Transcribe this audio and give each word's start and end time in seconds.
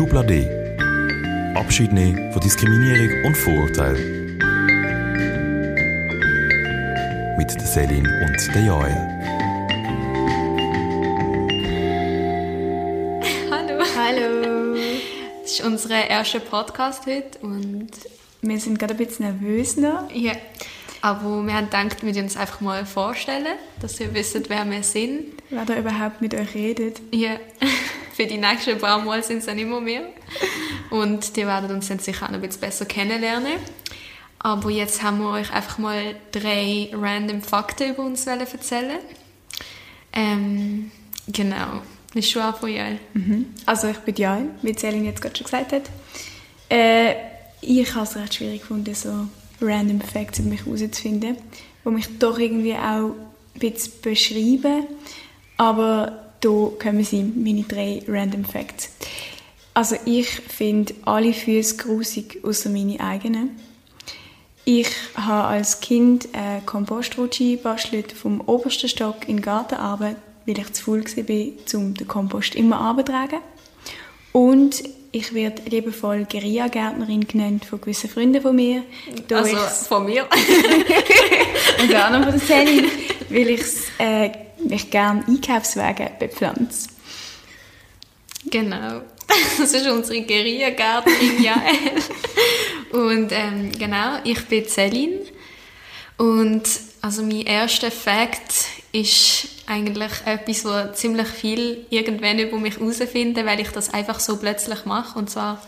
Schublade. 0.00 0.48
Abschied 1.54 1.92
nehmen 1.92 2.32
von 2.32 2.40
Diskriminierung 2.40 3.22
und 3.26 3.36
Vorurteil. 3.36 3.96
Mit 7.36 7.54
der 7.54 7.66
Selin 7.66 8.06
und 8.06 8.54
der 8.54 8.64
Joel. 8.64 8.96
Hallo. 13.50 13.84
Hallo. 13.94 14.78
Das 15.42 15.50
ist 15.52 15.60
unser 15.60 16.08
erster 16.08 16.40
Podcast 16.40 17.04
heute 17.04 17.38
und 17.42 17.90
Wir 18.40 18.58
sind 18.58 18.78
gerade 18.78 18.94
ein 18.94 18.96
bisschen 18.96 19.26
nervös 19.26 19.76
noch. 19.76 20.10
ja, 20.14 20.32
aber 21.02 21.42
wir 21.42 21.52
haben 21.52 21.66
gedacht, 21.66 22.02
wir 22.02 22.22
uns 22.22 22.38
einfach 22.38 22.62
mal 22.62 22.86
vorstellen, 22.86 23.58
dass 23.82 24.00
ihr 24.00 24.14
wisst, 24.14 24.48
wer 24.48 24.64
wir 24.64 24.82
sind. 24.82 25.34
Wer 25.50 25.66
da 25.66 25.76
überhaupt 25.76 26.22
mit 26.22 26.32
euch 26.32 26.54
redet. 26.54 27.02
Ja, 27.12 27.36
für 28.20 28.26
die 28.26 28.36
nächsten 28.36 28.76
paar 28.76 29.02
Mal 29.02 29.22
sind 29.22 29.38
es 29.38 29.46
dann 29.46 29.58
immer 29.58 29.80
mehr. 29.80 30.02
Und 30.90 31.36
die 31.36 31.46
werden 31.46 31.70
uns 31.70 31.88
dann 31.88 32.00
sicher 32.00 32.26
auch 32.26 32.30
noch 32.30 32.36
ein 32.36 32.42
bisschen 32.42 32.60
besser 32.60 32.84
kennenlernen. 32.84 33.54
Aber 34.38 34.68
jetzt 34.68 35.02
haben 35.02 35.20
wir 35.20 35.30
euch 35.30 35.50
einfach 35.50 35.78
mal 35.78 36.16
drei 36.30 36.90
random 36.92 37.40
Fakten 37.40 37.94
über 37.94 38.04
uns 38.04 38.26
erzählen. 38.26 38.98
Ähm, 40.12 40.90
genau. 41.28 41.80
Das 42.12 42.24
ist 42.24 42.30
schon 42.30 42.42
auch 42.42 42.58
von 42.58 42.68
Joel. 42.68 42.98
Also 43.64 43.88
ich 43.88 43.98
bin 43.98 44.14
Jan, 44.16 44.50
wie 44.60 44.74
Celine 44.74 45.06
jetzt 45.06 45.22
gerade 45.22 45.36
schon 45.36 45.44
gesagt 45.44 45.72
hat. 45.72 45.82
Äh, 46.68 47.14
ich 47.62 47.94
habe 47.94 48.04
es 48.04 48.16
recht 48.16 48.34
schwierig 48.34 48.60
gefunden, 48.60 48.94
so 48.94 49.28
random 49.62 50.02
Facts 50.02 50.40
über 50.40 50.50
mich 50.50 50.66
herauszufinden, 50.66 51.38
die 51.86 51.88
mich 51.88 52.18
doch 52.18 52.38
irgendwie 52.38 52.74
auch 52.74 53.14
ein 53.54 53.60
bisschen 53.60 53.92
beschreiben. 54.02 54.88
Aber 55.56 56.29
hier 56.42 56.72
kommen 56.82 57.04
sie, 57.04 57.22
meine 57.22 57.62
drei 57.62 58.02
random 58.08 58.44
Facts. 58.44 58.90
Also 59.74 59.96
ich 60.04 60.28
finde 60.28 60.94
alle 61.04 61.32
Füße 61.32 61.76
grusig, 61.76 62.40
außer 62.42 62.70
meine 62.70 62.98
eigenen. 63.00 63.50
Ich 64.64 64.88
habe 65.14 65.48
als 65.48 65.80
Kind 65.80 66.28
eine 66.32 66.60
Kompostrutsche 66.66 67.56
gebastelt 67.56 68.12
vom 68.12 68.40
obersten 68.42 68.88
Stock 68.88 69.28
in 69.28 69.36
den 69.38 69.42
Garten 69.42 69.74
runter, 69.76 70.16
weil 70.46 70.58
ich 70.58 70.72
zu 70.72 70.84
faul 70.84 71.04
war, 71.04 71.80
um 71.80 71.94
den 71.94 72.08
Kompost 72.08 72.54
immer 72.56 72.80
abzutragen. 72.80 73.38
Und 74.32 74.82
ich 75.12 75.34
werde 75.34 75.62
liebevoll 75.68 76.24
Guerilla-Gärtnerin 76.30 77.26
genannt 77.26 77.64
von 77.64 77.80
gewissen 77.80 78.08
Freunden 78.10 78.40
von 78.42 78.54
mir. 78.54 78.84
Also 79.32 79.56
ich's- 79.56 79.86
von 79.88 80.04
mir. 80.04 80.26
und 81.82 81.94
auch 81.94 82.10
noch 82.10 82.22
von 82.24 82.32
der 82.32 82.40
Celine, 82.40 82.88
weil 83.28 83.48
ich's, 83.50 83.84
äh, 83.98 84.30
mich 84.70 84.90
gerne 84.90 85.24
Einkaufswagen 85.26 86.08
bepflanze. 86.18 86.88
Genau. 88.46 89.02
Das 89.58 89.72
ist 89.72 89.86
unsere 89.86 90.22
Guerilla-Gärtnerin 90.22 91.42
Jael. 91.42 92.02
Und 92.90 93.30
ähm, 93.30 93.70
genau, 93.78 94.18
ich 94.24 94.44
bin 94.46 94.66
Celine. 94.66 95.20
Und 96.16 96.62
also 97.00 97.22
mein 97.22 97.46
erster 97.46 97.92
Fakt 97.92 98.66
ist 98.92 99.48
eigentlich 99.66 100.10
etwas, 100.24 100.64
wo 100.64 100.92
ziemlich 100.92 101.28
viel 101.28 101.86
irgendwann 101.90 102.40
über 102.40 102.58
mich 102.58 102.78
herausfinden, 102.78 103.46
weil 103.46 103.60
ich 103.60 103.70
das 103.70 103.94
einfach 103.94 104.18
so 104.18 104.36
plötzlich 104.36 104.84
mache. 104.84 105.16
Und 105.16 105.30
zwar 105.30 105.62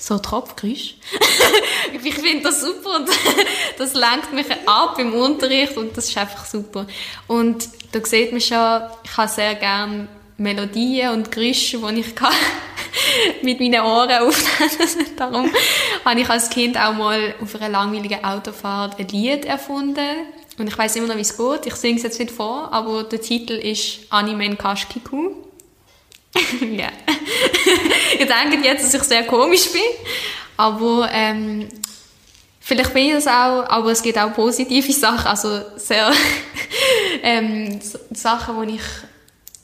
so 0.00 0.18
Tropfgeräusch. 0.18 0.94
ich 2.02 2.14
finde 2.14 2.42
das 2.42 2.60
super 2.62 2.96
und 2.96 3.08
das 3.78 3.94
lenkt 3.94 4.32
mich 4.32 4.46
ab 4.66 4.98
im 4.98 5.14
Unterricht 5.14 5.76
und 5.76 5.96
das 5.96 6.08
ist 6.08 6.16
einfach 6.16 6.46
super. 6.46 6.86
Und 7.26 7.68
da 7.92 8.04
sieht 8.04 8.32
man 8.32 8.40
schon, 8.40 8.82
ich 9.04 9.16
habe 9.16 9.28
sehr 9.28 9.54
gerne 9.54 10.08
Melodien 10.38 11.10
und 11.10 11.30
Geräusche, 11.30 11.78
die 11.78 12.00
ich 12.00 12.14
kann 12.14 12.32
mit 13.42 13.60
meinen 13.60 13.82
Ohren 13.82 14.10
aufnehmen 14.10 15.16
Darum 15.16 15.50
habe 16.04 16.20
ich 16.20 16.30
als 16.30 16.48
Kind 16.48 16.78
auch 16.78 16.94
mal 16.94 17.34
auf 17.40 17.54
einer 17.56 17.68
langweiligen 17.68 18.24
Autofahrt 18.24 18.98
ein 18.98 19.08
Lied 19.08 19.44
erfunden. 19.44 20.26
Und 20.58 20.66
ich 20.66 20.76
weiß 20.76 20.96
immer 20.96 21.08
noch, 21.08 21.16
wie 21.16 21.20
es 21.20 21.36
geht. 21.36 21.66
Ich 21.66 21.74
singe 21.74 21.96
es 21.96 22.02
jetzt 22.02 22.18
nicht 22.18 22.30
vor, 22.30 22.72
aber 22.72 23.04
der 23.04 23.20
Titel 23.20 23.52
ist 23.52 24.00
Anime 24.10 24.56
Kashkiku. 24.56 25.49
ja. 26.60 26.88
Ihr 28.18 28.26
denkt 28.26 28.64
jetzt, 28.64 28.84
dass 28.84 28.94
ich 28.94 29.02
sehr 29.02 29.24
komisch 29.24 29.70
bin, 29.72 29.82
aber 30.56 31.08
ähm, 31.12 31.68
vielleicht 32.60 32.94
bin 32.94 33.06
ich 33.06 33.12
das 33.12 33.26
auch, 33.26 33.68
aber 33.68 33.90
es 33.90 34.02
gibt 34.02 34.18
auch 34.18 34.32
positive 34.32 34.92
Sachen, 34.92 35.26
also 35.26 35.60
sehr 35.76 36.12
ähm, 37.22 37.80
Sachen, 38.12 38.56
wo 38.56 38.62
ich 38.62 38.80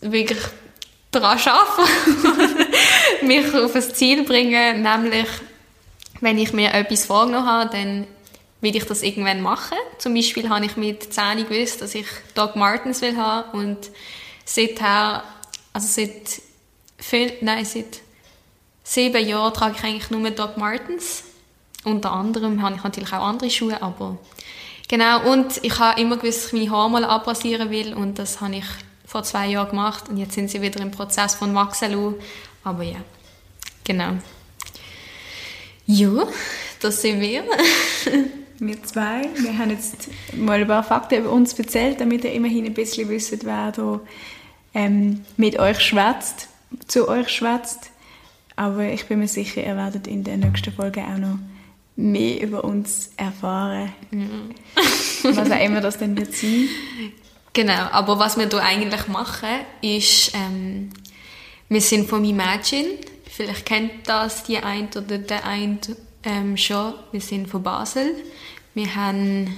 wirklich 0.00 0.38
daran 1.10 1.38
arbeite, 1.38 2.66
mich 3.22 3.54
auf 3.54 3.74
ein 3.74 3.82
Ziel 3.82 4.24
bringen, 4.24 4.82
nämlich 4.82 5.28
wenn 6.20 6.38
ich 6.38 6.52
mir 6.52 6.72
etwas 6.72 7.06
vorgenommen 7.06 7.46
habe, 7.46 7.70
dann 7.70 8.06
will 8.60 8.76
ich 8.76 8.84
das 8.84 9.02
irgendwann 9.02 9.42
machen. 9.42 9.76
Zum 9.98 10.14
Beispiel 10.14 10.48
habe 10.48 10.64
ich 10.64 10.76
mit 10.76 11.12
10 11.12 11.48
gewusst, 11.48 11.82
dass 11.82 11.94
ich 11.94 12.06
Doc 12.34 12.56
Martens 12.56 13.02
will 13.02 13.16
haben 13.16 13.58
und 13.58 13.78
seither, 14.44 15.22
also 15.72 15.86
seit, 15.88 16.42
viel, 16.98 17.32
nein, 17.40 17.64
seit 17.64 18.00
sieben 18.82 19.26
Jahren 19.26 19.52
trage 19.52 19.76
ich 19.76 19.84
eigentlich 19.84 20.10
nur 20.10 20.30
Doc 20.30 20.56
Martens. 20.56 21.24
Unter 21.84 22.12
anderem 22.12 22.62
habe 22.62 22.76
ich 22.76 22.82
natürlich 22.82 23.12
auch 23.12 23.24
andere 23.24 23.50
Schuhe, 23.50 23.80
aber 23.80 24.18
genau. 24.88 25.30
Und 25.32 25.62
ich 25.62 25.78
habe 25.78 26.00
immer 26.00 26.16
gewusst, 26.16 26.44
dass 26.44 26.52
ich 26.52 26.58
meine 26.58 26.70
Haare 26.70 26.90
mal 26.90 27.04
abrasieren 27.04 27.70
will 27.70 27.94
und 27.94 28.18
das 28.18 28.40
habe 28.40 28.56
ich 28.56 28.64
vor 29.04 29.22
zwei 29.22 29.48
Jahren 29.48 29.70
gemacht 29.70 30.08
und 30.08 30.16
jetzt 30.16 30.34
sind 30.34 30.50
sie 30.50 30.60
wieder 30.62 30.80
im 30.80 30.90
Prozess 30.90 31.36
von 31.36 31.54
Wachsen. 31.54 32.16
Aber 32.64 32.82
ja, 32.82 32.98
genau. 33.84 34.14
Ja, 35.86 36.26
das 36.80 37.02
sind 37.02 37.20
wir. 37.20 37.44
Wir 38.58 38.82
zwei. 38.82 39.28
Wir 39.36 39.58
haben 39.58 39.68
jetzt 39.68 40.08
mal 40.34 40.60
ein 40.60 40.66
paar 40.66 40.82
Fakten 40.82 41.18
über 41.18 41.30
uns 41.30 41.52
erzählt, 41.58 42.00
damit 42.00 42.24
ihr 42.24 42.32
immerhin 42.32 42.64
ein 42.64 42.72
bisschen 42.72 43.06
wisst, 43.10 43.44
wer 43.44 43.70
da 43.70 44.00
ähm, 44.72 45.26
mit 45.36 45.58
euch 45.58 45.78
schwätzt, 45.80 46.48
zu 46.86 47.08
euch 47.08 47.28
schwätzt. 47.28 47.90
Aber 48.56 48.84
ich 48.84 49.06
bin 49.06 49.18
mir 49.18 49.28
sicher, 49.28 49.64
ihr 49.64 49.76
werdet 49.76 50.06
in 50.06 50.24
der 50.24 50.38
nächsten 50.38 50.72
Folge 50.72 51.02
auch 51.02 51.18
noch 51.18 51.38
mehr 51.96 52.42
über 52.42 52.64
uns 52.64 53.10
erfahren. 53.16 53.92
Was 55.22 55.50
auch 55.50 55.60
immer 55.60 55.80
das 55.80 55.98
dann 55.98 56.16
wird 56.16 56.34
sein. 56.34 56.68
Genau, 57.52 57.88
aber 57.90 58.18
was 58.18 58.36
wir 58.36 58.48
hier 58.48 58.62
eigentlich 58.62 59.08
machen, 59.08 59.48
ist, 59.80 60.32
ähm, 60.34 60.90
wir 61.68 61.80
sind 61.80 62.08
von 62.08 62.24
Imagine. 62.24 62.98
Vielleicht 63.30 63.66
kennt 63.66 64.06
das 64.06 64.44
die 64.44 64.58
ein 64.58 64.88
oder 64.94 65.18
der 65.18 65.44
ein 65.46 65.78
ähm, 66.22 66.56
schon. 66.56 66.94
Wir 67.12 67.20
sind 67.20 67.48
von 67.48 67.62
Basel. 67.62 68.14
Wir 68.74 68.94
haben 68.94 69.56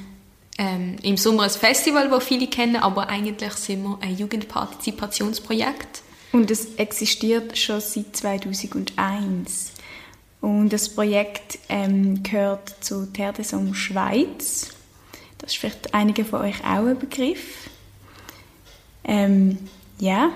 ähm, 0.58 0.96
im 1.02 1.16
Sommer 1.16 1.44
ein 1.44 1.50
Festival, 1.50 2.08
das 2.08 2.24
viele 2.24 2.46
kennen, 2.46 2.76
aber 2.76 3.08
eigentlich 3.08 3.52
sind 3.54 3.82
wir 3.82 3.98
ein 4.00 4.16
Jugendpartizipationsprojekt. 4.16 6.02
Und 6.32 6.50
es 6.50 6.74
existiert 6.76 7.56
schon 7.56 7.80
seit 7.80 8.16
2001. 8.16 9.72
Und 10.40 10.70
das 10.70 10.88
Projekt 10.88 11.58
ähm, 11.68 12.22
gehört 12.22 12.76
zu 12.80 13.06
Terre 13.12 13.32
des 13.32 13.52
Hommes 13.52 13.76
Schweiz. 13.76 14.68
Das 15.38 15.52
ist 15.52 15.58
vielleicht 15.58 15.94
einigen 15.94 16.24
von 16.24 16.42
euch 16.42 16.60
auch 16.60 16.86
ein 16.86 16.98
Begriff. 16.98 17.68
Ähm, 19.04 19.58
ja, 19.98 20.30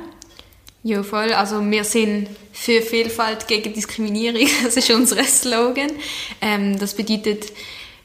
Ja, 0.84 1.02
voll. 1.04 1.32
Also 1.32 1.60
wir 1.70 1.84
sind 1.84 2.28
für 2.52 2.82
Vielfalt 2.82 3.46
gegen 3.46 3.72
Diskriminierung. 3.72 4.48
Das 4.64 4.76
ist 4.76 4.90
unser 4.90 5.22
Slogan. 5.24 5.92
Ähm, 6.40 6.78
das 6.78 6.94
bedeutet, 6.94 7.52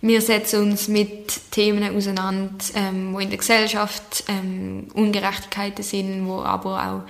wir 0.02 0.22
setzen 0.22 0.72
uns 0.72 0.88
mit 0.88 1.52
Themen 1.52 1.96
auseinander, 1.96 2.54
ähm, 2.76 3.14
wo 3.14 3.20
in 3.20 3.30
der 3.30 3.40
Gesellschaft 3.40 4.26
ähm, 4.28 4.88
Ungerechtigkeiten 4.94 5.84
sind, 5.84 6.28
wo 6.28 6.42
aber 6.42 6.84
auch 6.84 7.02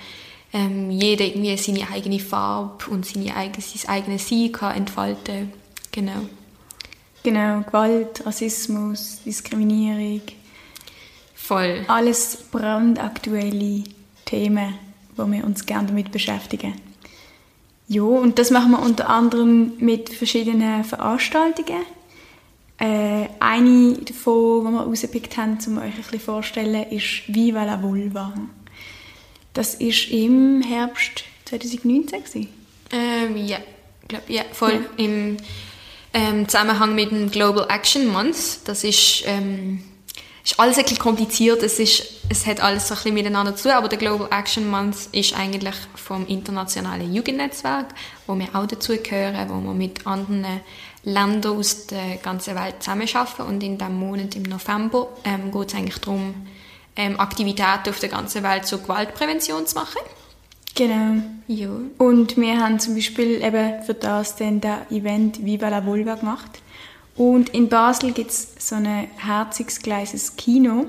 ähm, 0.52 0.90
jeder 0.90 1.26
irgendwie 1.26 1.56
seine 1.56 1.90
eigene 1.90 2.20
Farbe 2.20 2.90
und 2.90 3.04
seine 3.04 3.36
eigene, 3.36 3.62
sein 3.62 3.88
eigenes 3.90 4.28
Sein 4.28 4.52
kann 4.52 4.76
entfalten. 4.76 5.52
Genau. 5.92 6.26
genau. 7.22 7.60
Gewalt, 7.62 8.24
Rassismus, 8.24 9.20
Diskriminierung. 9.24 10.22
Voll. 11.34 11.84
Alles 11.88 12.44
brandaktuelle 12.50 13.84
Themen, 14.24 14.74
wo 15.16 15.26
wir 15.26 15.44
uns 15.44 15.64
gerne 15.64 15.88
damit 15.88 16.12
beschäftigen. 16.12 16.74
Ja, 17.88 18.02
und 18.02 18.38
das 18.38 18.50
machen 18.50 18.72
wir 18.72 18.82
unter 18.82 19.08
anderem 19.08 19.72
mit 19.78 20.10
verschiedenen 20.10 20.84
Veranstaltungen. 20.84 21.84
Äh, 22.78 23.28
eine 23.40 23.94
davon, 23.94 24.66
die 24.66 24.72
wir 24.72 24.80
rausgepickt 24.82 25.36
haben, 25.36 25.58
um 25.66 25.78
euch 25.78 25.84
ein 25.84 25.96
bisschen 25.96 26.20
vorzustellen, 26.20 26.90
ist 26.90 27.22
Viva 27.26 27.64
la 27.64 27.82
Vulva. 27.82 28.34
Das 29.58 29.74
ist 29.74 30.10
im 30.12 30.62
Herbst 30.62 31.24
2019 31.46 32.22
gewesen. 32.22 32.48
Ähm, 32.92 33.36
ja, 33.44 33.58
glaub, 34.06 34.30
ja, 34.30 34.44
voll. 34.52 34.88
Im 34.96 35.36
ähm, 36.14 36.48
Zusammenhang 36.48 36.94
mit 36.94 37.10
dem 37.10 37.28
Global 37.28 37.66
Action 37.68 38.06
Month. 38.06 38.60
Das 38.66 38.84
ist, 38.84 39.24
ähm, 39.26 39.82
ist 40.44 40.60
alles 40.60 40.78
ein 40.78 40.84
bisschen 40.84 41.00
kompliziert, 41.00 41.60
es, 41.64 41.80
ist, 41.80 42.04
es 42.28 42.46
hat 42.46 42.60
alles 42.60 42.86
so 42.86 42.94
ein 42.94 42.98
bisschen 42.98 43.14
miteinander 43.14 43.56
zu, 43.56 43.74
aber 43.74 43.88
der 43.88 43.98
Global 43.98 44.28
Action 44.30 44.70
Month 44.70 45.08
ist 45.10 45.36
eigentlich 45.36 45.74
vom 45.96 46.24
internationalen 46.28 47.12
Jugendnetzwerk, 47.12 47.86
wo 48.28 48.38
wir 48.38 48.54
auch 48.54 48.68
dazu 48.68 48.96
gehören, 48.96 49.48
wo 49.48 49.54
wir 49.54 49.74
mit 49.74 50.06
anderen 50.06 50.46
Ländern 51.02 51.56
aus 51.56 51.88
der 51.88 52.18
ganzen 52.22 52.54
Welt 52.54 52.76
zusammenarbeiten. 52.78 53.42
Und 53.42 53.64
in 53.64 53.76
diesem 53.76 53.94
Monat 53.96 54.36
im 54.36 54.44
November 54.44 55.08
ähm, 55.24 55.50
geht 55.50 55.68
es 55.68 55.74
eigentlich 55.74 55.98
darum, 55.98 56.46
ähm, 56.98 57.18
Aktivitäten 57.18 57.88
auf 57.88 58.00
der 58.00 58.10
ganzen 58.10 58.42
Welt 58.42 58.66
zur 58.66 58.82
Gewaltprävention 58.82 59.66
zu 59.66 59.76
machen. 59.76 60.00
Genau. 60.74 61.22
Ja. 61.46 61.70
Und 61.96 62.36
wir 62.36 62.60
haben 62.60 62.78
zum 62.78 62.94
Beispiel 62.94 63.42
eben 63.42 63.82
für 63.84 63.94
das 63.94 64.36
dann 64.36 64.60
das 64.60 64.90
Event 64.90 65.44
Viva 65.44 65.68
la 65.68 65.86
Vulva 65.86 66.16
gemacht. 66.16 66.60
Und 67.16 67.48
in 67.50 67.68
Basel 67.68 68.12
gibt 68.12 68.30
es 68.30 68.48
so 68.58 68.74
ein 68.74 69.08
herziges, 69.16 69.80
Kino. 70.36 70.86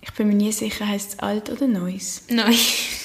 Ich 0.00 0.12
bin 0.14 0.28
mir 0.28 0.34
nie 0.34 0.52
sicher, 0.52 0.88
heißt 0.88 1.12
es 1.12 1.18
alt 1.18 1.50
oder 1.50 1.66
neues? 1.66 2.22
Nein. 2.30 2.54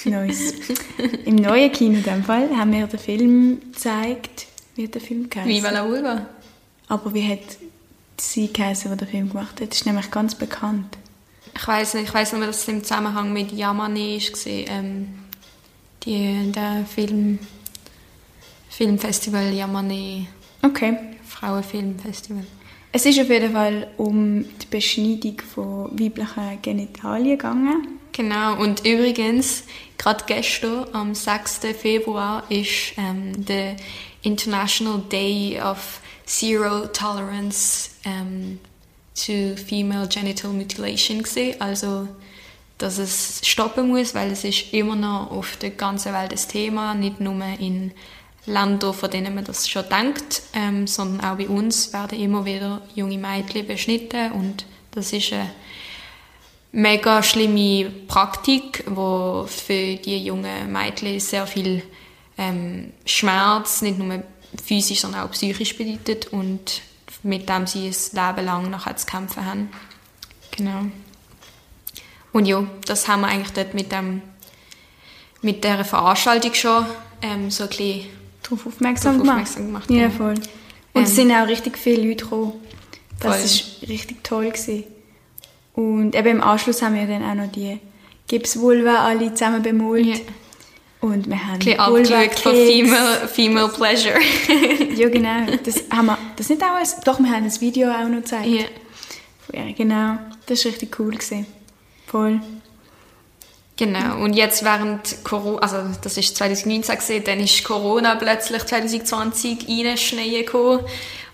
Neues. 0.04 0.54
Im 1.24 1.36
neuen 1.36 1.72
Kino 1.72 1.98
in 1.98 2.02
dem 2.02 2.24
Fall 2.24 2.54
haben 2.56 2.72
wir 2.72 2.86
den 2.86 2.98
Film 2.98 3.60
gezeigt. 3.72 4.46
Wie 4.74 4.84
hat 4.84 4.94
der 4.94 5.00
Film 5.00 5.28
geheißen? 5.28 5.50
Viva 5.50 5.70
la 5.70 5.86
Vulva. 5.86 6.26
Aber 6.88 7.12
wie 7.14 7.26
hat 7.26 7.58
sie 8.18 8.52
geheißen, 8.52 8.90
die 8.90 8.96
den 8.96 9.08
Film 9.08 9.28
gemacht 9.28 9.60
hat? 9.60 9.70
Das 9.70 9.78
ist 9.78 9.86
nämlich 9.86 10.10
ganz 10.10 10.34
bekannt. 10.34 10.96
Ich 11.56 11.66
weiß 11.66 11.94
nicht, 11.94 12.08
ich 12.08 12.14
weiß 12.14 12.32
nur, 12.32 12.46
dass 12.46 12.62
es 12.62 12.68
im 12.68 12.82
Zusammenhang 12.82 13.32
mit 13.32 13.52
Yamane 13.52 14.18
war, 14.18 14.46
ähm, 14.46 15.08
die, 16.04 16.52
der 16.52 16.84
Film, 16.86 17.38
Filmfestival 18.68 19.52
Yamane, 19.52 20.26
Okay. 20.64 20.96
Frauenfilmfestival. 21.28 22.44
Es 22.90 23.04
ist 23.04 23.20
auf 23.20 23.28
jeden 23.28 23.52
Fall 23.52 23.88
um 23.98 24.44
die 24.62 24.66
Beschneidung 24.70 25.40
von 25.40 25.90
weiblichen 25.98 26.62
Genitalien 26.62 27.36
gegangen. 27.36 27.98
Genau, 28.12 28.56
und 28.56 28.86
übrigens, 28.86 29.64
gerade 29.98 30.24
gestern, 30.26 30.86
am 30.92 31.14
6. 31.14 31.60
Februar, 31.78 32.44
ist 32.48 32.94
ähm, 32.96 33.44
der 33.44 33.76
International 34.22 35.02
Day 35.10 35.60
of 35.60 36.00
Zero 36.24 36.86
Tolerance 36.86 37.90
ähm, 38.04 38.60
to 39.14 39.56
Female 39.56 40.08
Genital 40.08 40.52
Mutilation 40.52 41.22
gewesen. 41.22 41.60
Also, 41.60 42.08
dass 42.78 42.98
es 42.98 43.40
stoppen 43.44 43.88
muss, 43.88 44.14
weil 44.14 44.32
es 44.32 44.44
ist 44.44 44.72
immer 44.72 44.96
noch 44.96 45.30
auf 45.30 45.56
der 45.56 45.70
ganzen 45.70 46.12
Welt 46.12 46.32
ein 46.32 46.48
Thema, 46.48 46.94
nicht 46.94 47.20
nur 47.20 47.40
in 47.58 47.92
Ländern, 48.46 48.92
von 48.92 49.10
denen 49.10 49.34
man 49.34 49.44
das 49.44 49.68
schon 49.68 49.88
denkt, 49.88 50.42
ähm, 50.52 50.86
sondern 50.86 51.24
auch 51.24 51.36
bei 51.36 51.48
uns 51.48 51.92
werden 51.92 52.20
immer 52.20 52.44
wieder 52.44 52.82
junge 52.94 53.16
Mädchen 53.16 53.66
beschnitten 53.66 54.32
und 54.32 54.66
das 54.90 55.12
ist 55.12 55.32
eine 55.32 55.50
mega 56.72 57.22
schlimme 57.22 57.90
Praktik, 58.06 58.84
wo 58.86 59.46
für 59.48 59.96
die 59.96 60.24
jungen 60.24 60.70
Mädchen 60.70 61.18
sehr 61.20 61.46
viel 61.46 61.82
ähm, 62.36 62.92
Schmerz, 63.06 63.80
nicht 63.80 63.98
nur 63.98 64.22
physisch, 64.62 65.00
sondern 65.00 65.22
auch 65.22 65.30
psychisch 65.30 65.76
bedeutet 65.76 66.26
und 66.26 66.82
mit 67.24 67.48
dem 67.48 67.66
sie 67.66 67.88
ein 67.88 67.92
Leben 68.36 68.46
lang 68.46 68.70
nachher 68.70 68.96
zu 68.96 69.06
kämpfen 69.06 69.44
haben. 69.44 69.70
Genau. 70.56 70.82
Und 72.32 72.46
ja, 72.46 72.64
das 72.86 73.08
haben 73.08 73.22
wir 73.22 73.28
eigentlich 73.28 73.52
dort 73.52 73.74
mit 73.74 73.90
dem 73.92 74.22
mit 75.42 75.62
dieser 75.62 75.84
Veranstaltung 75.84 76.54
schon 76.54 76.86
ähm, 77.20 77.50
so 77.50 77.64
ein 77.64 77.68
bisschen 77.68 78.06
Darauf 78.42 78.66
aufmerksam 78.66 79.18
gemacht. 79.18 79.30
aufmerksam 79.32 79.66
gemacht, 79.66 79.90
Ja, 79.90 79.96
ja. 80.02 80.10
voll. 80.10 80.34
Und 80.94 81.02
es 81.02 81.10
Ähm. 81.10 81.14
sind 81.16 81.32
auch 81.32 81.46
richtig 81.48 81.76
viele 81.76 82.08
Leute 82.08 82.24
gekommen. 82.24 82.52
Das 83.20 83.36
Voll. 83.36 83.44
ist 83.44 83.88
richtig 83.88 84.24
toll 84.24 84.46
gewesen. 84.50 84.84
Und 85.74 86.14
eben 86.14 86.28
im 86.28 86.40
Anschluss 86.42 86.82
haben 86.82 86.94
wir 86.94 87.06
dann 87.06 87.22
auch 87.24 87.34
noch 87.34 87.50
die 87.52 87.78
Gipsvulva 88.28 89.04
alle 89.06 89.34
zusammen 89.34 89.62
bemalt. 89.62 90.06
Ja. 90.06 90.16
Und 91.04 91.28
wir 91.28 91.38
haben 91.38 91.52
ein 91.52 91.58
bisschen 91.58 91.78
abgeschaut 91.80 92.38
von. 92.38 92.52
Female, 92.54 93.28
Female 93.28 93.68
Pleasure. 93.68 94.18
Ja, 94.96 95.08
genau. 95.08 95.44
Das 95.64 95.82
haben 95.90 96.06
wir, 96.06 96.18
das 96.36 96.48
nicht 96.48 96.62
auch 96.62 96.76
ein, 96.76 96.86
doch, 97.04 97.18
wir 97.18 97.26
haben 97.30 97.44
ein 97.44 97.60
Video 97.60 97.90
auch 97.90 98.08
noch 98.08 98.18
gezeigt. 98.18 98.46
ja. 98.46 98.64
Von 99.44 99.68
ihr, 99.68 99.74
genau. 99.74 100.18
Das 100.46 100.64
war 100.64 100.70
richtig 100.72 100.98
cool. 101.00 101.10
Gewesen. 101.10 101.46
Voll. 102.06 102.40
Genau, 103.76 104.22
und 104.22 104.34
jetzt 104.34 104.64
während 104.64 105.24
Corona, 105.24 105.58
also 105.58 105.78
das 106.00 106.16
ist 106.16 106.36
2019 106.36 106.96
gesehen, 106.96 107.24
dann 107.24 107.40
ist 107.40 107.64
Corona 107.64 108.14
plötzlich 108.14 108.64
2020 108.64 109.66
reinschneien 109.68 110.46
gekommen 110.46 110.84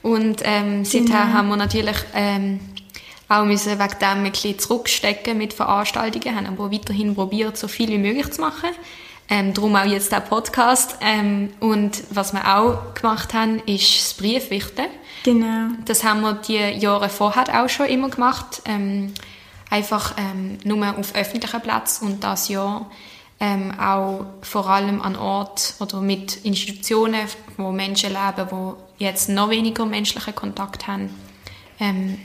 und 0.02 0.40
ähm, 0.44 0.86
seither 0.86 1.04
Genau. 1.04 1.18
haben 1.34 1.48
wir 1.50 1.56
natürlich 1.56 1.98
ähm, 2.14 2.60
auch 3.28 3.44
müssen 3.44 3.78
wegen 3.78 3.98
dem 4.00 4.24
ein 4.24 4.32
bisschen 4.32 4.58
zurückstecken 4.58 5.36
mit 5.36 5.52
Veranstaltungen, 5.52 6.34
haben 6.34 6.46
aber 6.46 6.72
weiterhin 6.72 7.14
probiert, 7.14 7.58
so 7.58 7.68
viel 7.68 7.90
wie 7.90 7.98
möglich 7.98 8.30
zu 8.30 8.40
machen. 8.40 8.70
Ähm, 9.32 9.54
darum 9.54 9.76
auch 9.76 9.84
jetzt 9.84 10.10
der 10.10 10.20
Podcast. 10.20 10.98
Ähm, 11.00 11.52
und 11.60 12.02
was 12.10 12.32
wir 12.32 12.58
auch 12.58 12.94
gemacht 12.94 13.32
haben, 13.32 13.60
ist 13.60 13.96
das 13.96 14.14
Briefwichten. 14.14 14.86
Genau. 15.22 15.68
Das 15.84 16.02
haben 16.02 16.20
wir 16.22 16.34
die 16.34 16.56
Jahre 16.56 17.08
vorher 17.08 17.62
auch 17.62 17.68
schon 17.68 17.86
immer 17.86 18.10
gemacht. 18.10 18.62
Ähm, 18.64 19.14
einfach 19.70 20.16
ähm, 20.18 20.58
nur 20.64 20.98
auf 20.98 21.14
öffentlichen 21.14 21.60
Plätzen 21.60 22.08
und 22.08 22.24
das 22.24 22.48
Jahr 22.48 22.90
ähm, 23.38 23.72
auch 23.78 24.26
vor 24.42 24.68
allem 24.68 25.00
an 25.00 25.16
Ort 25.16 25.74
oder 25.80 26.00
mit 26.00 26.44
Institutionen, 26.44 27.20
wo 27.56 27.70
Menschen 27.72 28.10
leben, 28.10 28.50
wo 28.50 28.76
jetzt 28.98 29.28
noch 29.28 29.48
weniger 29.48 29.86
menschlichen 29.86 30.34
Kontakt 30.34 30.86
haben. 30.86 31.10
Ähm, 31.78 32.18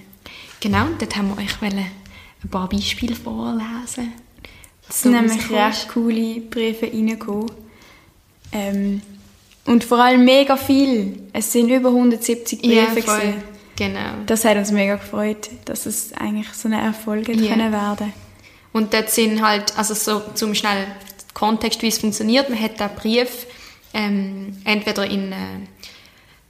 genau, 0.59 0.87
dort 0.99 1.15
haben 1.15 1.29
wir 1.29 1.41
euch 1.41 1.61
ein 1.61 2.49
paar 2.49 2.67
Beispiele 2.67 3.15
vorlesen. 3.15 4.24
Es 4.89 5.01
sind 5.01 5.13
nämlich 5.13 5.49
recht 5.51 5.89
coole 5.89 6.41
Briefe 6.41 6.85
reingekommen. 6.85 7.51
Ähm, 8.51 9.01
und 9.65 9.83
vor 9.83 9.99
allem 9.99 10.23
mega 10.23 10.57
viel. 10.57 11.23
Es 11.33 11.51
sind 11.51 11.69
über 11.69 11.89
170 11.89 12.61
Briefe. 12.61 12.99
ja, 12.99 13.01
voll. 13.01 13.33
Genau. 13.75 14.11
Das 14.25 14.45
hat 14.45 14.57
uns 14.57 14.71
mega 14.71 14.95
gefreut, 14.95 15.49
dass 15.65 15.85
es 15.85 16.13
eigentlich 16.13 16.47
so 16.53 16.69
ein 16.69 16.73
Erfolg 16.73 17.27
hat 17.27 17.35
Ja. 17.35 17.49
können 17.49 17.71
werden 17.71 18.13
Und 18.71 18.93
dort 18.93 19.09
sind 19.09 19.41
halt, 19.45 19.77
also 19.77 19.93
so 19.93 20.21
zum 20.33 20.55
schnell 20.55 20.87
Kontext, 21.33 21.81
wie 21.81 21.87
es 21.87 21.97
funktioniert, 21.97 22.49
man 22.49 22.61
hat 22.61 22.79
den 22.79 22.89
Brief 22.95 23.47
ähm, 23.93 24.57
entweder 24.63 25.05
in 25.05 25.31
äh, 25.31 25.35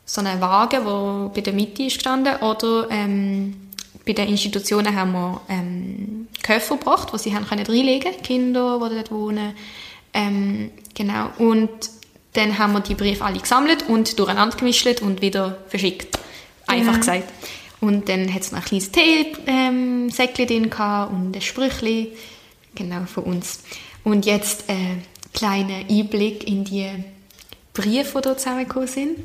so 0.06 0.22
einem 0.22 0.40
Wagen, 0.40 0.86
wo 0.86 1.30
bei 1.34 1.42
der 1.42 1.54
Mitte 1.54 1.84
ist 1.84 1.96
gestanden, 1.96 2.36
oder 2.38 2.88
ähm, 2.92 3.56
bei 4.06 4.14
den 4.14 4.30
Institutionen 4.30 4.96
haben 4.96 5.12
wir 5.14 5.42
ähm, 5.50 6.28
Köffer 6.44 6.78
gebracht, 6.78 7.12
wo 7.12 7.18
sie 7.18 7.34
haben 7.34 7.48
können 7.48 7.66
reinlegen 7.66 8.22
Kinder, 8.22 8.80
die 8.84 8.96
dort 8.96 9.12
wohnen. 9.12 9.54
Ähm, 10.14 10.72
genau. 10.94 11.30
Und 11.40 11.70
dann 12.34 12.58
haben 12.58 12.74
wir 12.74 12.82
die 12.82 12.96
Briefe 12.96 13.24
alle 13.24 13.40
gesammelt 13.40 13.88
und 13.90 14.20
durcheinander 14.20 14.58
gemischt 14.58 15.02
und 15.02 15.22
wieder 15.22 15.58
verschickt. 15.70 16.20
Einfach 16.68 16.86
Genau. 16.86 16.98
gesagt. 17.00 17.34
Und 17.82 18.10
dann 18.10 18.34
hat 18.34 18.42
es 18.42 18.52
noch 18.52 18.60
ein 18.60 18.66
kleines 18.66 18.92
Teesäckchen 18.92 19.44
ähm, 19.48 20.10
drin 20.48 20.70
gehabt 20.70 21.12
und 21.14 21.36
ein 21.36 21.42
Sprüchli. 21.42 22.14
Genau, 22.74 23.06
von 23.06 23.24
uns. 23.24 23.64
Und 24.04 24.26
jetzt 24.26 24.70
ein 24.70 25.04
kleiner 25.34 25.80
Einblick 25.90 26.48
in 26.48 26.64
die 26.64 26.90
Briefe, 27.74 28.18
die 28.18 28.22
dort 28.24 28.40
zusammengekommen 28.40 28.88
sind. 28.88 29.18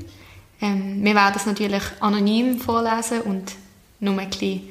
Ähm, 0.60 1.02
wir 1.02 1.14
werden 1.14 1.32
das 1.34 1.46
natürlich 1.46 1.82
anonym 2.00 2.58
vorlesen 2.58 3.22
und 3.22 3.52
nur 4.00 4.18
ein 4.18 4.28
bisschen 4.28 4.62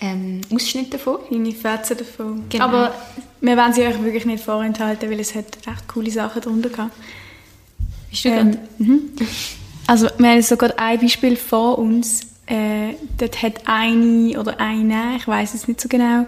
ähm, 0.00 0.40
Ausschnitte 0.52 0.92
davon. 0.92 1.18
Kleine 1.28 1.52
Fetzen 1.52 1.96
davon. 1.98 2.44
Genau. 2.48 2.64
Aber 2.64 2.94
wir 3.40 3.56
wollen 3.56 3.72
sie 3.72 3.82
euch 3.82 4.02
wirklich 4.02 4.26
nicht 4.26 4.44
vorenthalten, 4.44 5.10
weil 5.10 5.20
es 5.20 5.34
hat 5.34 5.56
echt 5.66 5.88
coole 5.88 6.10
Sachen 6.10 6.42
drunter 6.42 6.68
gehabt. 6.68 6.92
Bist 8.10 8.24
du 8.24 8.28
Ähm, 8.28 8.58
mhm. 8.78 9.10
Also 9.86 10.08
wir 10.18 10.30
haben 10.30 10.42
sogar 10.42 10.72
ein 10.78 11.00
Beispiel 11.00 11.36
vor 11.36 11.78
uns. 11.78 12.22
Äh, 12.46 12.94
dort 13.18 13.42
hat 13.42 13.62
eine 13.66 14.38
oder 14.38 14.60
eine, 14.60 15.16
ich 15.16 15.26
weiß 15.26 15.54
es 15.54 15.66
nicht 15.66 15.80
so 15.80 15.88
genau, 15.88 16.26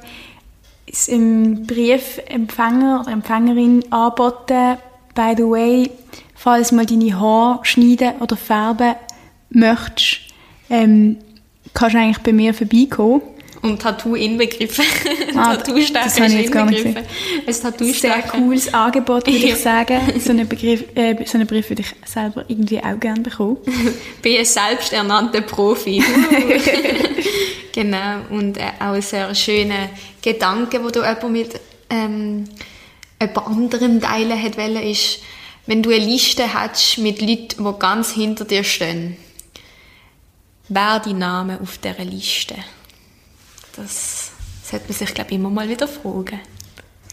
ist 0.86 1.08
im 1.08 1.66
Briefempfänger 1.66 3.02
oder 3.02 3.12
Empfängerin 3.12 3.84
angeboten, 3.90 4.78
by 5.14 5.34
the 5.36 5.42
way, 5.42 5.90
falls 6.34 6.72
mal 6.72 6.86
deine 6.86 7.18
Haare 7.18 7.60
schneiden 7.64 8.14
oder 8.20 8.36
färben 8.36 8.94
möchtest, 9.50 10.20
ähm, 10.70 11.18
kannst 11.76 11.94
du 11.94 11.98
eigentlich 12.00 12.18
bei 12.24 12.32
mir 12.32 12.52
vorbeikommen. 12.54 13.22
Und 13.62 13.80
Tattoo 13.82 14.14
inbegriffen. 14.14 14.84
Ah, 15.36 15.54
Tattoo-Stärke 15.56 16.04
das 16.08 16.14
habe 16.16 16.26
ich 16.28 16.34
ist 16.34 16.40
jetzt 16.40 16.52
gar 16.52 16.64
nicht 16.66 16.84
inbegriffen. 16.84 17.10
Ein 17.46 17.52
Sehr 17.52 17.62
Tattoo-Stärke. 17.72 18.28
cooles 18.38 18.72
Angebot, 18.74 19.26
würde 19.26 19.38
Ja. 19.46 19.54
ich 19.54 19.56
sagen. 19.56 20.00
So 20.18 20.30
einen, 20.30 20.48
Begriff, 20.48 20.84
äh, 20.94 21.14
so 21.26 21.36
einen 21.36 21.46
Brief 21.46 21.68
würde 21.68 21.82
ich 21.82 21.94
selber 22.10 22.44
irgendwie 22.48 22.78
auch 22.82 22.98
gerne 22.98 23.20
bekommen. 23.20 23.58
bin 24.22 24.38
ein 24.38 24.44
selbsternannter 24.44 25.42
Profi. 25.42 26.02
genau. 27.72 28.20
Und 28.30 28.56
äh, 28.56 28.62
auch 28.80 28.92
ein 28.94 29.02
sehr 29.02 29.34
schöner 29.34 29.90
Gedanke, 30.22 30.82
wo 30.82 30.88
du 30.90 31.00
jemand 31.00 31.30
mit 31.30 31.60
ähm, 31.90 32.44
jemand 33.20 33.46
anderem 33.46 34.00
teilen 34.00 34.42
hat 34.42 34.56
wollen, 34.56 34.76
ist, 34.82 35.20
wenn 35.66 35.82
du 35.82 35.90
eine 35.90 36.04
Liste 36.04 36.44
hättest 36.44 36.98
mit 36.98 37.20
Leuten, 37.20 37.56
die 37.58 37.78
ganz 37.78 38.12
hinter 38.12 38.44
dir 38.44 38.64
stehen, 38.64 39.16
wer 40.68 41.00
die 41.00 41.12
Name 41.14 41.60
auf 41.60 41.78
dieser 41.78 42.04
Liste? 42.04 42.54
Das 43.76 44.30
sollte 44.64 44.86
man 44.88 44.94
sich, 44.94 45.14
glaube 45.14 45.30
ich, 45.30 45.36
immer 45.36 45.50
mal 45.50 45.68
wieder 45.68 45.86
fragen. 45.88 46.40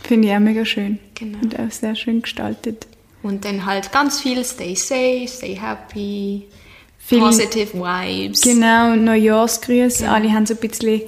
Finde 0.04 0.28
ich 0.28 0.34
auch 0.36 0.40
mega 0.40 0.66
schön. 0.66 1.00
Genau. 1.16 1.40
Und 1.42 1.58
auch 1.60 1.72
sehr 1.72 1.96
schön 1.96 2.22
gestaltet. 2.22 2.88
Und 3.22 3.46
dann 3.46 3.66
halt 3.66 3.92
ganz 3.92 4.20
viel 4.22 4.44
Stay 4.44 4.76
safe, 4.76 5.28
Stay 5.28 5.56
happy, 5.60 6.46
Viel- 7.00 7.20
Positive 7.20 7.74
Vibes. 7.74 8.42
Genau, 8.42 8.96
Neujahrsgrüße. 8.96 10.00
Genau. 10.04 10.14
Alle 10.14 10.32
haben 10.32 10.46
so 10.46 10.54
ein 10.56 10.60
bisschen 10.60 11.02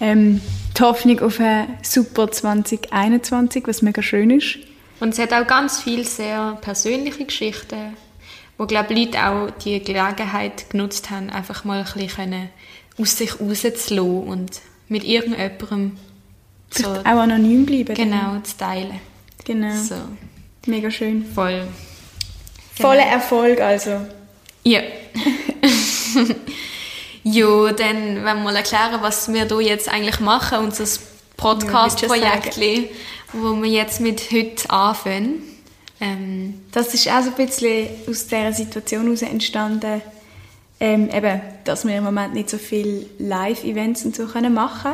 ähm, 0.00 0.40
die 0.76 0.82
Hoffnung 0.82 1.20
auf 1.20 1.40
ein 1.40 1.78
super 1.82 2.30
2021, 2.30 3.66
was 3.66 3.82
mega 3.82 4.02
schön 4.02 4.30
ist. 4.30 4.58
Und 5.00 5.10
es 5.10 5.18
hat 5.18 5.32
auch 5.32 5.46
ganz 5.46 5.80
viel 5.82 6.04
sehr 6.04 6.58
persönliche 6.60 7.24
Geschichten, 7.24 7.94
wo 8.58 8.66
glaube 8.66 8.92
Leute 8.92 9.24
auch 9.24 9.50
die 9.64 9.82
Gelegenheit 9.82 10.68
genutzt 10.70 11.10
haben, 11.10 11.30
einfach 11.30 11.64
mal 11.64 11.78
ein 11.78 11.84
bisschen 11.84 12.50
aus 13.00 13.16
sich 13.16 13.40
rauszulassen 13.40 14.28
und 14.28 14.60
mit 14.88 15.04
irgendjemandem 15.04 15.96
so, 16.70 16.88
auch 16.88 17.04
anonym 17.04 17.64
bleiben. 17.64 17.94
genau 17.94 18.40
zu 18.40 18.56
teilen. 18.56 19.00
Genau. 19.44 19.74
So, 19.74 19.94
Mega 20.66 20.90
schön. 20.90 21.24
voll. 21.24 21.66
Voller 22.74 23.06
Erfolg 23.06 23.60
also. 23.60 24.06
Ja. 24.64 24.80
jo, 27.24 27.68
dann 27.68 27.76
wenn 27.76 28.24
wir 28.24 28.34
mal 28.34 28.56
erklären, 28.56 29.00
was 29.00 29.32
wir 29.32 29.46
hier 29.46 29.60
jetzt 29.60 29.88
eigentlich 29.88 30.20
machen, 30.20 30.58
unser 30.58 30.84
Podcast-Projekt, 31.36 32.58
wo 33.32 33.62
wir 33.62 33.70
jetzt 33.70 34.00
mit 34.00 34.30
heute 34.30 34.70
anfangen. 34.70 35.42
Ähm, 36.00 36.60
Das 36.72 36.94
ist 36.94 37.08
auch 37.08 37.22
so 37.22 37.30
ein 37.30 37.46
bisschen 37.46 37.88
aus 38.08 38.26
dieser 38.26 38.52
Situation 38.52 39.04
heraus 39.04 39.22
entstanden, 39.22 40.00
ähm, 40.80 41.10
eben, 41.10 41.40
dass 41.64 41.84
wir 41.84 41.96
im 41.96 42.04
Moment 42.04 42.34
nicht 42.34 42.50
so 42.50 42.58
viele 42.58 43.06
Live-Events 43.18 44.04
und 44.04 44.14
so 44.14 44.26
können 44.26 44.54
machen 44.54 44.92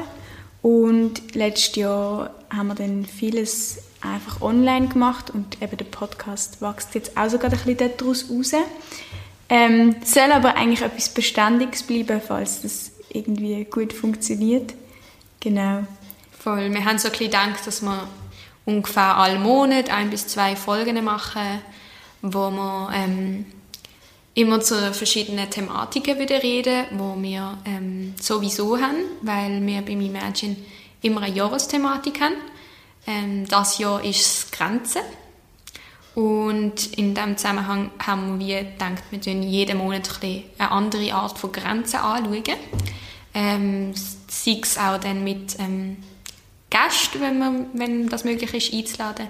Und 0.63 1.35
letztes 1.35 1.77
Jahr 1.77 2.31
haben 2.51 2.69
wir 2.69 2.75
dann 2.75 3.05
vieles 3.05 3.83
einfach 4.01 4.41
online 4.41 4.89
gemacht 4.89 5.31
und 5.31 5.61
eben 5.63 5.77
der 5.77 5.85
Podcast 5.85 6.63
wächst 6.63 6.95
jetzt 6.95 7.17
auch 7.17 7.29
so 7.29 7.39
gerade 7.39 7.57
ein 7.57 7.65
bisschen 7.65 7.91
daraus 7.99 8.31
raus. 8.31 8.53
Ähm, 9.49 9.97
soll 10.05 10.33
aber 10.33 10.57
eigentlich 10.57 10.83
etwas 10.83 11.11
Beständiges 11.11 11.83
bleiben, 11.83 12.21
falls 12.27 12.63
das 12.63 12.93
irgendwie 13.11 13.65
gut 13.65 13.93
funktioniert. 13.93 14.75
Genau. 15.41 15.85
Voll. 16.39 16.73
Wir 16.73 16.85
haben 16.85 16.99
so 16.99 17.09
ein 17.09 17.13
bisschen 17.13 17.27
gedacht, 17.27 17.67
dass 17.67 17.83
wir 17.83 18.09
ungefähr 18.65 19.17
alle 19.17 19.39
Monat 19.39 19.91
ein 19.91 20.11
bis 20.11 20.27
zwei 20.27 20.57
Folgen 20.57 21.03
machen, 21.05 21.61
wo 22.23 22.51
wir 22.51 22.91
ähm, 22.95 23.47
immer 24.35 24.61
zu 24.61 24.93
verschiedenen 24.93 25.51
Thematiken 25.51 26.19
wieder 26.19 26.43
reden, 26.43 26.87
wo 26.93 27.15
wir 27.21 27.59
ähm, 27.65 28.15
sowieso 28.21 28.79
haben, 28.79 28.97
weil 29.23 29.65
wir 29.65 29.83
beim 29.83 30.01
Imagine 30.01 30.57
immer 31.03 31.23
eine 31.23 31.35
Jahresthematik 31.35 32.21
haben. 32.21 32.35
Ähm, 33.07 33.47
das 33.49 33.79
Jahr 33.79 34.03
ist 34.03 34.51
Grenzen. 34.53 35.03
Und 36.15 36.97
in 36.97 37.15
diesem 37.15 37.37
Zusammenhang 37.37 37.91
haben 37.99 38.39
wir 38.39 38.63
gedacht, 38.63 39.03
wir 39.11 39.21
tun 39.21 39.43
jeden 39.43 39.79
Monat 39.79 40.09
ein 40.23 40.45
eine 40.59 40.71
andere 40.71 41.13
Art 41.13 41.39
von 41.39 41.51
Grenzen 41.51 41.97
anschauen. 41.97 42.57
Ähm, 43.35 43.93
sei 44.29 44.61
es 44.63 44.79
auch 44.79 44.99
dann 44.99 45.25
mit 45.25 45.57
ähm, 45.59 45.97
Gästen, 46.75 47.21
wenn, 47.21 47.39
man, 47.39 47.67
wenn 47.73 48.09
das 48.09 48.25
möglich 48.25 48.53
ist, 48.53 48.75
einzuladen. 48.75 49.29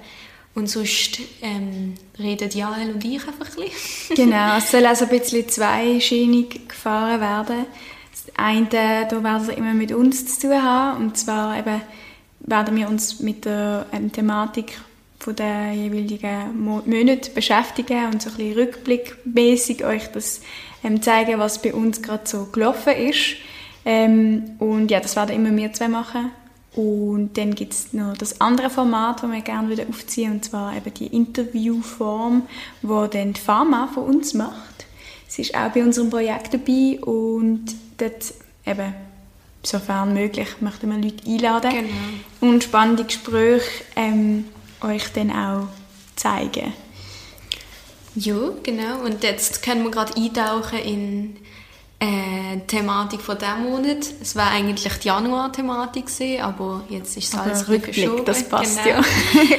Und 0.55 0.69
sonst 0.69 1.19
ähm, 1.43 1.95
reden 2.19 2.49
Jael 2.51 2.95
und 2.95 3.05
ich 3.05 3.27
einfach 3.27 3.47
ein 3.57 3.65
bisschen. 3.65 4.17
Genau, 4.17 4.57
es 4.57 4.71
soll 4.71 4.87
also 4.87 5.05
ein 5.05 5.11
bisschen 5.11 5.49
zweischienig 5.49 6.69
gefahren 6.69 7.21
werden. 7.21 7.67
Das 8.13 8.35
eine, 8.37 9.09
da 9.09 9.25
werden 9.25 9.45
sie 9.45 9.53
immer 9.53 9.75
mit 9.75 9.93
uns 9.93 10.39
zu 10.39 10.49
tun 10.49 10.63
haben, 10.63 11.03
und 11.03 11.19
zwar 11.19 11.59
eben 11.59 11.81
werden 12.41 12.77
wir 12.77 12.89
uns 12.89 13.21
mit 13.21 13.45
der 13.45 13.87
ähm, 13.93 14.13
Thematik 14.13 14.79
der 15.27 15.73
jeweiligen 15.73 16.63
Mo 16.63 16.83
Monate 16.85 17.31
beschäftigen 17.31 18.13
und 18.13 18.21
so 18.21 18.29
ein 18.29 18.37
bisschen 18.37 18.59
rückblickmäßig 18.59 19.83
euch 19.83 20.09
das 20.09 20.43
ähm, 20.85 21.01
zeigen, 21.01 21.39
was 21.39 21.63
bei 21.63 21.73
uns 21.73 22.03
gerade 22.03 22.29
so 22.29 22.45
gelaufen 22.53 22.93
ist. 22.93 23.37
Ähm, 23.87 24.57
und 24.59 24.91
ja, 24.91 25.01
das 25.01 25.17
werden 25.17 25.35
immer 25.35 25.57
wir 25.57 25.73
zwei 25.73 25.89
machen. 25.89 26.31
Und 26.75 27.35
dann 27.39 27.55
gibt 27.55 27.73
es 27.73 27.93
noch 27.93 28.17
das 28.17 28.41
andere 28.41 28.69
Format, 28.69 29.23
das 29.23 29.31
wir 29.31 29.41
gerne 29.43 29.71
wieder 29.71 29.85
aufziehen, 29.89 30.33
und 30.33 30.45
zwar 30.45 30.77
eben 30.77 30.93
die 30.93 31.07
Interviewform, 31.07 32.43
wo 32.83 33.07
dann 33.07 33.33
die 33.33 33.41
Pharma 33.41 33.89
von 33.95 34.05
uns 34.05 34.35
macht. 34.35 34.87
Sie 35.29 35.43
ist 35.43 35.55
auch 35.55 35.71
bei 35.71 35.83
unserem 35.85 36.11
Projekt 36.11 36.53
dabei 36.53 36.99
und 37.01 37.67
dort 37.99 38.35
eben, 38.67 38.95
sofern 39.63 40.15
möglich, 40.15 40.49
möchten 40.61 40.91
wir 40.91 40.99
Leute 40.99 41.25
einladen 41.27 41.71
Genau. 41.71 42.53
und 42.53 42.65
spannende 42.65 43.05
Gespräche 43.05 43.69
ähm, 43.97 44.47
euch 44.81 45.13
dann 45.13 45.31
auch 45.31 45.69
zeigen. 46.17 46.73
Ja, 48.17 48.51
genau. 48.63 49.01
Und 49.05 49.23
jetzt 49.23 49.63
können 49.63 49.83
wir 49.85 49.91
gerade 49.91 50.15
eintauchen 50.17 50.79
in 50.79 51.37
äh, 52.05 52.57
die 52.57 52.67
Thematik 52.67 53.21
von 53.21 53.39
diesem 53.39 53.63
Monat. 53.63 54.07
Es 54.21 54.37
war 54.37 54.51
eigentlich 54.51 54.93
die 54.99 55.07
Januar-Thematik, 55.09 56.07
aber 56.43 56.85
jetzt 56.89 57.17
ist 57.17 57.29
es 57.29 57.35
Aber 57.35 57.45
alles 57.45 57.69
Rückblick, 57.69 57.95
verschoben. 57.95 58.25
das 58.25 58.49
passt 58.49 58.83
genau. 58.85 58.97
ja. 58.97 59.05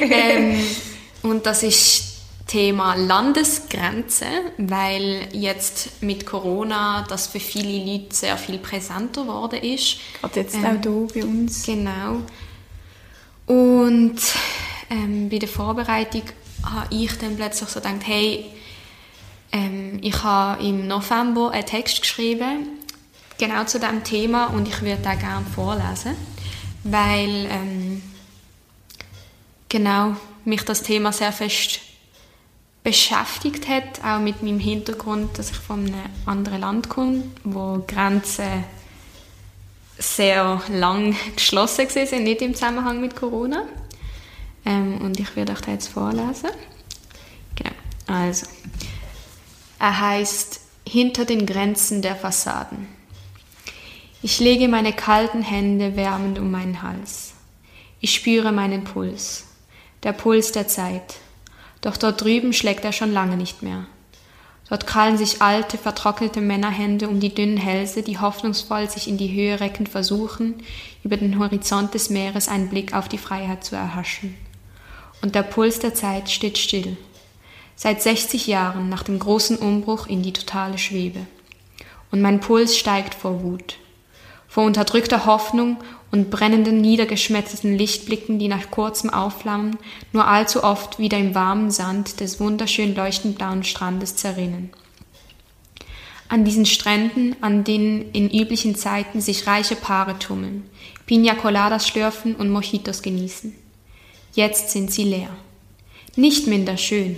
ähm, 0.10 0.60
und 1.22 1.44
das 1.46 1.62
ist 1.62 2.04
Thema 2.46 2.94
Landesgrenzen, 2.94 4.28
weil 4.58 5.28
jetzt 5.32 6.02
mit 6.02 6.26
Corona 6.26 7.04
das 7.08 7.26
für 7.26 7.40
viele 7.40 7.84
Leute 7.84 8.14
sehr 8.14 8.36
viel 8.36 8.58
präsenter 8.58 9.22
geworden 9.22 9.60
ist. 9.62 9.98
Gerade 10.20 10.40
jetzt 10.40 10.54
Ähm, 10.54 10.64
auch 10.64 11.12
hier 11.12 11.22
bei 11.22 11.28
uns. 11.28 11.64
Genau. 11.64 12.22
Und 13.46 14.16
ähm, 14.90 15.28
bei 15.28 15.38
der 15.38 15.48
Vorbereitung 15.48 16.22
habe 16.64 16.94
ich 16.94 17.18
dann 17.18 17.36
plötzlich 17.36 17.68
so 17.68 17.80
gedacht, 17.80 18.02
hey, 18.04 18.46
ähm, 19.52 19.98
ich 20.02 20.22
habe 20.22 20.62
im 20.62 20.86
November 20.86 21.50
einen 21.50 21.66
Text 21.66 22.00
geschrieben, 22.00 22.68
genau 23.38 23.64
zu 23.64 23.78
diesem 23.78 24.04
Thema 24.04 24.46
und 24.46 24.68
ich 24.68 24.80
würde 24.82 25.02
den 25.02 25.18
gerne 25.18 25.46
vorlesen, 25.54 26.16
weil 26.84 27.46
ähm, 27.50 28.02
genau 29.68 30.16
mich 30.44 30.62
das 30.62 30.82
Thema 30.82 31.12
sehr 31.12 31.32
fest 31.32 31.80
beschäftigt 32.82 33.66
hat, 33.68 34.04
auch 34.04 34.20
mit 34.20 34.42
meinem 34.42 34.60
Hintergrund, 34.60 35.38
dass 35.38 35.50
ich 35.50 35.56
von 35.56 35.86
einem 35.86 36.04
anderen 36.24 36.60
Land 36.60 36.88
komme, 36.88 37.24
wo 37.42 37.82
Grenzen 37.86 38.64
sehr 39.98 40.62
lang 40.68 41.16
geschlossen 41.34 41.88
sind, 41.88 42.22
nicht 42.22 42.42
im 42.42 42.54
Zusammenhang 42.54 43.00
mit 43.00 43.16
Corona. 43.16 43.64
Ähm, 44.64 45.00
und 45.00 45.18
ich 45.18 45.34
werde 45.34 45.52
euch 45.52 45.60
das 45.60 45.68
jetzt 45.68 45.88
vorlesen. 45.88 46.50
Genau. 47.56 47.70
Also, 48.06 48.46
er 49.78 50.00
heißt 50.00 50.60
Hinter 50.88 51.24
den 51.24 51.46
Grenzen 51.46 52.02
der 52.02 52.16
Fassaden. 52.16 52.88
Ich 54.22 54.40
lege 54.40 54.68
meine 54.68 54.92
kalten 54.92 55.42
Hände 55.42 55.96
wärmend 55.96 56.38
um 56.38 56.50
meinen 56.50 56.82
Hals. 56.82 57.34
Ich 58.00 58.14
spüre 58.14 58.52
meinen 58.52 58.84
Puls, 58.84 59.44
der 60.02 60.12
Puls 60.12 60.52
der 60.52 60.68
Zeit. 60.68 61.16
Doch 61.80 61.96
dort 61.96 62.22
drüben 62.22 62.52
schlägt 62.52 62.84
er 62.84 62.92
schon 62.92 63.12
lange 63.12 63.36
nicht 63.36 63.62
mehr. 63.62 63.86
Dort 64.68 64.86
krallen 64.86 65.16
sich 65.16 65.42
alte, 65.42 65.78
vertrocknete 65.78 66.40
Männerhände 66.40 67.08
um 67.08 67.20
die 67.20 67.32
dünnen 67.32 67.56
Hälse, 67.56 68.02
die 68.02 68.18
hoffnungsvoll 68.18 68.90
sich 68.90 69.06
in 69.06 69.16
die 69.16 69.32
Höhe 69.32 69.60
reckend 69.60 69.88
versuchen, 69.88 70.54
über 71.04 71.16
den 71.16 71.38
Horizont 71.38 71.94
des 71.94 72.10
Meeres 72.10 72.48
einen 72.48 72.68
Blick 72.68 72.92
auf 72.92 73.08
die 73.08 73.18
Freiheit 73.18 73.64
zu 73.64 73.76
erhaschen. 73.76 74.34
Und 75.22 75.34
der 75.34 75.44
Puls 75.44 75.78
der 75.78 75.94
Zeit 75.94 76.30
steht 76.30 76.58
still. 76.58 76.96
Seit 77.78 78.02
60 78.02 78.46
Jahren 78.46 78.88
nach 78.88 79.02
dem 79.02 79.18
großen 79.18 79.58
Umbruch 79.58 80.06
in 80.06 80.22
die 80.22 80.32
totale 80.32 80.78
Schwebe. 80.78 81.26
Und 82.10 82.22
mein 82.22 82.40
Puls 82.40 82.76
steigt 82.76 83.14
vor 83.14 83.42
Wut. 83.42 83.76
Vor 84.48 84.64
unterdrückter 84.64 85.26
Hoffnung 85.26 85.76
und 86.10 86.30
brennenden, 86.30 86.80
niedergeschmetterten 86.80 87.76
Lichtblicken, 87.76 88.38
die 88.38 88.48
nach 88.48 88.70
kurzem 88.70 89.10
Aufflammen 89.10 89.76
nur 90.12 90.26
allzu 90.26 90.64
oft 90.64 90.98
wieder 90.98 91.18
im 91.18 91.34
warmen 91.34 91.70
Sand 91.70 92.20
des 92.20 92.40
wunderschön 92.40 92.94
leuchtend 92.94 93.36
blauen 93.36 93.62
Strandes 93.62 94.16
zerrinnen. 94.16 94.70
An 96.28 96.46
diesen 96.46 96.64
Stränden, 96.64 97.36
an 97.42 97.62
denen 97.62 98.10
in 98.12 98.30
üblichen 98.30 98.74
Zeiten 98.74 99.20
sich 99.20 99.46
reiche 99.46 99.76
Paare 99.76 100.18
tummeln, 100.18 100.68
Pina 101.04 101.34
Coladas 101.34 101.86
schlürfen 101.86 102.34
und 102.34 102.50
Mojitos 102.50 103.02
genießen. 103.02 103.54
Jetzt 104.32 104.70
sind 104.70 104.90
sie 104.90 105.04
leer. 105.04 105.30
Nicht 106.16 106.46
minder 106.46 106.78
schön. 106.78 107.16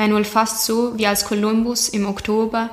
Nein, 0.00 0.14
wohl 0.14 0.24
fast 0.24 0.64
so, 0.64 0.96
wie 0.96 1.06
als 1.06 1.26
Kolumbus 1.26 1.90
im 1.90 2.06
Oktober 2.06 2.70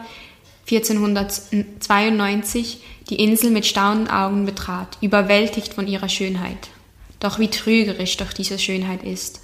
1492 0.72 2.82
die 3.10 3.22
Insel 3.22 3.52
mit 3.52 3.66
staunenden 3.66 4.10
Augen 4.10 4.46
betrat, 4.46 4.98
überwältigt 5.02 5.74
von 5.74 5.90
ihrer 5.90 6.08
Schönheit. 6.08 6.70
Doch 7.20 7.38
wie 7.38 7.50
trügerisch 7.50 8.16
doch 8.16 8.32
diese 8.32 8.58
Schönheit 8.58 9.04
ist. 9.04 9.42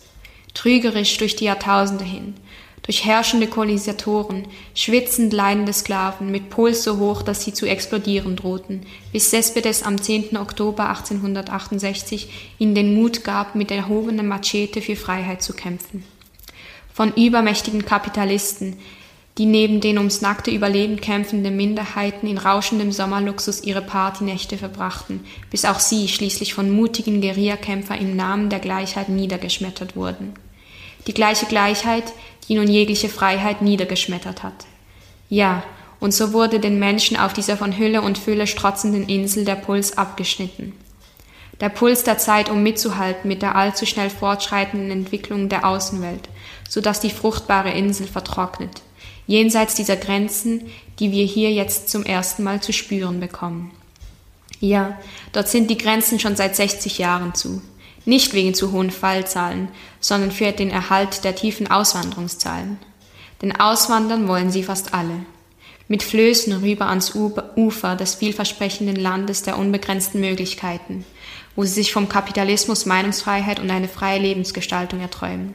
Trügerisch 0.53 1.17
durch 1.17 1.35
die 1.35 1.43
Jahrtausende 1.43 2.05
hin. 2.05 2.35
durch 2.83 3.05
herrschende 3.05 3.47
Kolonisatoren, 3.47 4.47
schwitzend 4.75 5.33
leidende 5.33 5.73
Sklaven 5.73 6.31
mit 6.31 6.49
Puls 6.49 6.83
so 6.83 6.99
hoch, 6.99 7.21
dass 7.21 7.43
sie 7.43 7.53
zu 7.53 7.65
explodieren 7.65 8.37
drohten, 8.37 8.85
bis 9.11 9.29
Cespedes 9.29 9.83
am 9.83 10.01
10. 10.01 10.37
Oktober 10.37 10.87
1868 10.89 12.55
ihnen 12.59 12.75
den 12.75 12.93
Mut 12.93 13.23
gab, 13.23 13.55
mit 13.55 13.71
erhobener 13.71 14.23
Machete 14.23 14.81
für 14.81 14.97
Freiheit 14.97 15.41
zu 15.41 15.53
kämpfen. 15.53 16.03
Von 16.93 17.13
übermächtigen 17.15 17.85
Kapitalisten, 17.85 18.77
die 19.39 19.45
neben 19.45 19.81
den 19.81 19.97
ums 19.97 20.21
nackte 20.21 20.51
Überleben 20.51 21.01
kämpfenden 21.01 21.55
Minderheiten 21.55 22.27
in 22.27 22.37
rauschendem 22.37 22.91
Sommerluxus 22.91 23.63
ihre 23.63 23.81
Partynächte 23.81 24.57
verbrachten, 24.57 25.25
bis 25.49 25.65
auch 25.65 25.79
sie 25.79 26.07
schließlich 26.07 26.53
von 26.53 26.69
mutigen 26.69 27.19
Guerillakämpfer 27.19 27.97
im 27.97 28.15
Namen 28.15 28.49
der 28.49 28.59
Gleichheit 28.59 29.09
niedergeschmettert 29.09 29.95
wurden. 29.95 30.33
Die 31.07 31.15
gleiche 31.15 31.47
Gleichheit, 31.47 32.13
die 32.47 32.55
nun 32.55 32.67
jegliche 32.67 33.09
Freiheit 33.09 33.61
niedergeschmettert 33.63 34.43
hat. 34.43 34.65
Ja, 35.29 35.63
und 35.99 36.13
so 36.13 36.31
wurde 36.31 36.59
den 36.59 36.77
Menschen 36.77 37.17
auf 37.17 37.33
dieser 37.33 37.57
von 37.57 37.77
Hülle 37.77 38.01
und 38.01 38.17
Fülle 38.19 38.45
strotzenden 38.45 39.07
Insel 39.07 39.45
der 39.45 39.55
Puls 39.55 39.97
abgeschnitten. 39.97 40.73
Der 41.59 41.69
Puls 41.69 42.03
der 42.03 42.17
Zeit, 42.17 42.49
um 42.49 42.61
mitzuhalten 42.61 43.27
mit 43.27 43.41
der 43.41 43.55
allzu 43.55 43.85
schnell 43.85 44.09
fortschreitenden 44.09 44.91
Entwicklung 44.91 45.49
der 45.49 45.65
Außenwelt, 45.65 46.27
so 46.73 46.81
dass 46.81 46.99
die 46.99 47.11
fruchtbare 47.11 47.69
Insel 47.69 48.07
vertrocknet, 48.07 48.81
jenseits 49.27 49.75
dieser 49.75 49.95
Grenzen, 49.95 50.71
die 50.97 51.11
wir 51.11 51.23
hier 51.23 51.51
jetzt 51.51 51.87
zum 51.87 52.03
ersten 52.03 52.41
Mal 52.41 52.63
zu 52.63 52.73
spüren 52.73 53.19
bekommen. 53.19 53.69
Ja, 54.59 54.97
dort 55.33 55.49
sind 55.49 55.69
die 55.69 55.77
Grenzen 55.77 56.19
schon 56.19 56.35
seit 56.35 56.55
60 56.55 56.97
Jahren 56.97 57.35
zu. 57.35 57.61
Nicht 58.05 58.33
wegen 58.33 58.55
zu 58.55 58.71
hohen 58.71 58.89
Fallzahlen, 58.89 59.67
sondern 59.99 60.31
für 60.31 60.51
den 60.51 60.71
Erhalt 60.71 61.23
der 61.23 61.35
tiefen 61.35 61.69
Auswanderungszahlen. 61.69 62.79
Denn 63.43 63.55
auswandern 63.55 64.27
wollen 64.27 64.49
sie 64.49 64.63
fast 64.63 64.95
alle. 64.95 65.27
Mit 65.87 66.01
Flößen 66.01 66.53
rüber 66.53 66.87
ans 66.87 67.13
Ufer 67.13 67.95
des 67.95 68.15
vielversprechenden 68.15 68.95
Landes 68.95 69.43
der 69.43 69.59
unbegrenzten 69.59 70.19
Möglichkeiten, 70.19 71.05
wo 71.55 71.65
sie 71.65 71.73
sich 71.73 71.93
vom 71.93 72.09
Kapitalismus 72.09 72.87
Meinungsfreiheit 72.87 73.59
und 73.59 73.69
eine 73.69 73.87
freie 73.87 74.19
Lebensgestaltung 74.19 75.01
erträumen. 75.01 75.53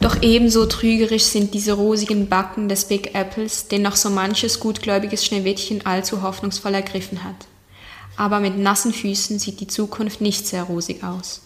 Doch 0.00 0.22
ebenso 0.22 0.66
trügerisch 0.66 1.24
sind 1.24 1.52
diese 1.54 1.74
rosigen 1.74 2.28
Backen 2.28 2.68
des 2.68 2.86
Big 2.86 3.14
Apples, 3.14 3.68
den 3.68 3.82
noch 3.82 3.96
so 3.96 4.10
manches 4.10 4.58
gutgläubiges 4.58 5.24
Schneewittchen 5.24 5.84
allzu 5.84 6.22
hoffnungsvoll 6.22 6.74
ergriffen 6.74 7.22
hat 7.22 7.46
aber 8.20 8.38
mit 8.40 8.58
nassen 8.58 8.92
Füßen 8.92 9.38
sieht 9.38 9.60
die 9.60 9.66
Zukunft 9.66 10.20
nicht 10.20 10.46
sehr 10.46 10.64
rosig 10.64 11.02
aus. 11.02 11.40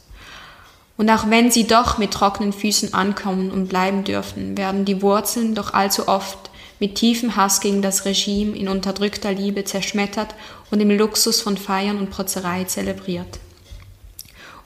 Und 0.97 1.09
auch 1.09 1.31
wenn 1.31 1.53
sie 1.53 1.69
doch 1.69 1.99
mit 1.99 2.11
trockenen 2.11 2.53
Füßen 2.53 2.95
ankommen 2.95 3.53
und 3.53 3.69
bleiben 3.69 4.03
dürfen, 4.03 4.59
werden 4.59 4.85
die 4.85 5.01
Wurzeln 5.01 5.55
doch 5.55 5.73
allzu 5.73 6.09
oft 6.09 6.51
mit 6.81 6.97
tiefem 6.97 7.37
Hass 7.37 7.61
gegen 7.61 7.81
das 7.81 8.05
Regime 8.05 8.57
in 8.57 8.67
unterdrückter 8.67 9.33
Liebe 9.33 9.63
zerschmettert 9.63 10.35
und 10.73 10.81
im 10.81 10.91
Luxus 10.91 11.41
von 11.41 11.57
Feiern 11.57 11.99
und 11.99 12.11
Protzerei 12.11 12.65
zelebriert. 12.65 13.39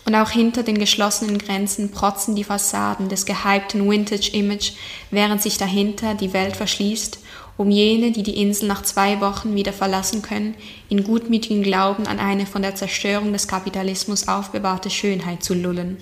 Und 0.09 0.15
auch 0.15 0.31
hinter 0.31 0.63
den 0.63 0.79
geschlossenen 0.79 1.37
Grenzen 1.37 1.91
protzen 1.91 2.35
die 2.35 2.43
Fassaden 2.43 3.11
des 3.11 3.27
gehypten 3.27 3.91
Vintage-Image, 3.91 4.73
während 5.11 5.43
sich 5.43 5.59
dahinter 5.59 6.15
die 6.15 6.33
Welt 6.33 6.57
verschließt 6.57 7.19
um 7.59 7.71
jene, 7.71 8.11
die 8.11 8.23
die 8.23 8.41
Insel 8.41 8.69
nach 8.69 8.83
zwei 8.85 9.21
Wochen 9.21 9.55
wieder 9.55 9.75
verlassen 9.75 10.23
können, 10.23 10.55
in 10.89 11.05
gutmütigem 11.05 11.63
Glauben 11.63 12.07
an 12.07 12.21
eine 12.21 12.47
von 12.47 12.63
der 12.63 12.75
Zerstörung 12.75 13.35
des 13.35 13.49
Kapitalismus 13.49 14.29
aufbewahrte 14.29 14.89
Schönheit 14.89 15.43
zu 15.43 15.53
lullen. 15.53 15.99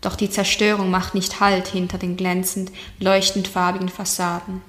Doch 0.00 0.16
die 0.16 0.30
Zerstörung 0.30 0.90
macht 0.90 1.14
nicht 1.14 1.38
Halt 1.38 1.68
hinter 1.68 1.98
den 1.98 2.16
glänzend, 2.16 2.72
leuchtend 2.98 3.46
farbigen 3.46 3.90
Fassaden. 3.90 4.60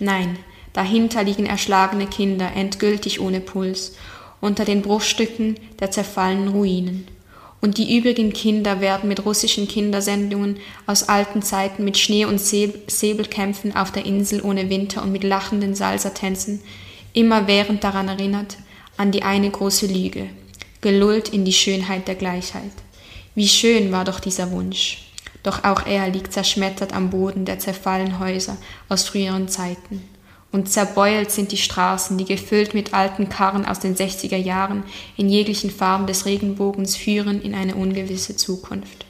Nein, 0.00 0.40
dahinter 0.72 1.22
liegen 1.22 1.46
erschlagene 1.46 2.08
Kinder, 2.08 2.50
endgültig 2.52 3.20
ohne 3.20 3.38
Puls, 3.40 3.94
unter 4.40 4.64
den 4.64 4.82
Bruchstücken 4.82 5.54
der 5.78 5.92
zerfallenen 5.92 6.48
Ruinen. 6.48 7.06
Und 7.62 7.78
die 7.78 7.96
übrigen 7.96 8.32
Kinder 8.32 8.80
werden 8.80 9.08
mit 9.08 9.24
russischen 9.24 9.68
Kindersendungen 9.68 10.58
aus 10.86 11.08
alten 11.08 11.42
Zeiten, 11.42 11.84
mit 11.84 11.96
Schnee- 11.96 12.24
und 12.24 12.40
Säbelkämpfen 12.40 13.76
auf 13.76 13.92
der 13.92 14.04
Insel 14.04 14.42
ohne 14.42 14.68
Winter 14.68 15.00
und 15.00 15.12
mit 15.12 15.22
lachenden 15.22 15.76
Salsa-Tänzen 15.76 16.60
immerwährend 17.12 17.84
daran 17.84 18.08
erinnert, 18.08 18.56
an 18.96 19.12
die 19.12 19.22
eine 19.22 19.48
große 19.48 19.86
Lüge, 19.86 20.28
gelullt 20.80 21.28
in 21.28 21.44
die 21.44 21.52
Schönheit 21.52 22.08
der 22.08 22.16
Gleichheit. 22.16 22.72
Wie 23.36 23.48
schön 23.48 23.92
war 23.92 24.04
doch 24.04 24.18
dieser 24.18 24.50
Wunsch. 24.50 25.08
Doch 25.44 25.62
auch 25.62 25.86
er 25.86 26.08
liegt 26.08 26.32
zerschmettert 26.32 26.92
am 26.92 27.10
Boden 27.10 27.44
der 27.44 27.60
zerfallenen 27.60 28.18
Häuser 28.18 28.56
aus 28.88 29.04
früheren 29.04 29.48
Zeiten 29.48 30.02
und 30.52 30.70
zerbeult 30.70 31.30
sind 31.30 31.50
die 31.50 31.56
Straßen, 31.56 32.18
die 32.18 32.26
gefüllt 32.26 32.74
mit 32.74 32.92
alten 32.92 33.30
Karren 33.30 33.64
aus 33.64 33.80
den 33.80 33.96
60er 33.96 34.36
Jahren 34.36 34.84
in 35.16 35.30
jeglichen 35.30 35.70
Farben 35.70 36.06
des 36.06 36.26
Regenbogens 36.26 36.94
führen 36.94 37.40
in 37.40 37.54
eine 37.54 37.74
ungewisse 37.74 38.36
Zukunft. 38.36 39.06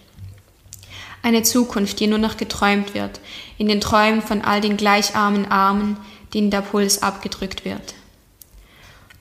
Eine 1.25 1.43
Zukunft, 1.43 2.01
die 2.01 2.07
nur 2.07 2.19
noch 2.19 2.37
geträumt 2.37 2.95
wird, 2.95 3.21
in 3.59 3.69
den 3.69 3.81
Träumen 3.81 4.23
von 4.23 4.43
all 4.43 4.61
den 4.61 4.77
gleicharmen 4.77 5.51
Armen, 5.51 5.97
denen 6.33 6.51
der 6.51 6.63
Puls 6.63 7.03
abgedrückt 7.03 7.65
wird. 7.65 7.95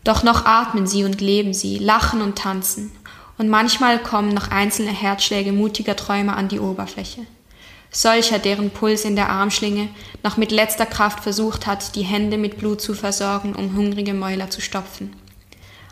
Doch 0.04 0.24
noch 0.24 0.46
atmen 0.46 0.88
sie 0.88 1.04
und 1.04 1.22
leben 1.22 1.54
sie, 1.54 1.78
lachen 1.78 2.22
und 2.22 2.38
tanzen, 2.38 2.92
und 3.38 3.50
manchmal 3.50 3.98
kommen 3.98 4.34
noch 4.34 4.50
einzelne 4.50 4.92
Herzschläge 4.92 5.52
mutiger 5.52 5.96
Träume 5.96 6.36
an 6.36 6.48
die 6.48 6.60
Oberfläche 6.60 7.26
solcher, 7.92 8.40
deren 8.40 8.72
Puls 8.72 9.04
in 9.04 9.16
der 9.16 9.30
Armschlinge 9.30 9.90
noch 10.24 10.38
mit 10.38 10.52
letzter 10.52 10.86
Kraft 10.86 11.22
versucht 11.22 11.68
hat, 11.68 11.96
die 11.96 12.04
Hände 12.04 12.38
mit 12.38 12.58
Blut 12.58 12.82
zu 12.82 12.94
versorgen, 12.94 13.54
um 13.54 13.76
hungrige 13.76 14.14
Mäuler 14.14 14.50
zu 14.50 14.62
stopfen. 14.62 15.14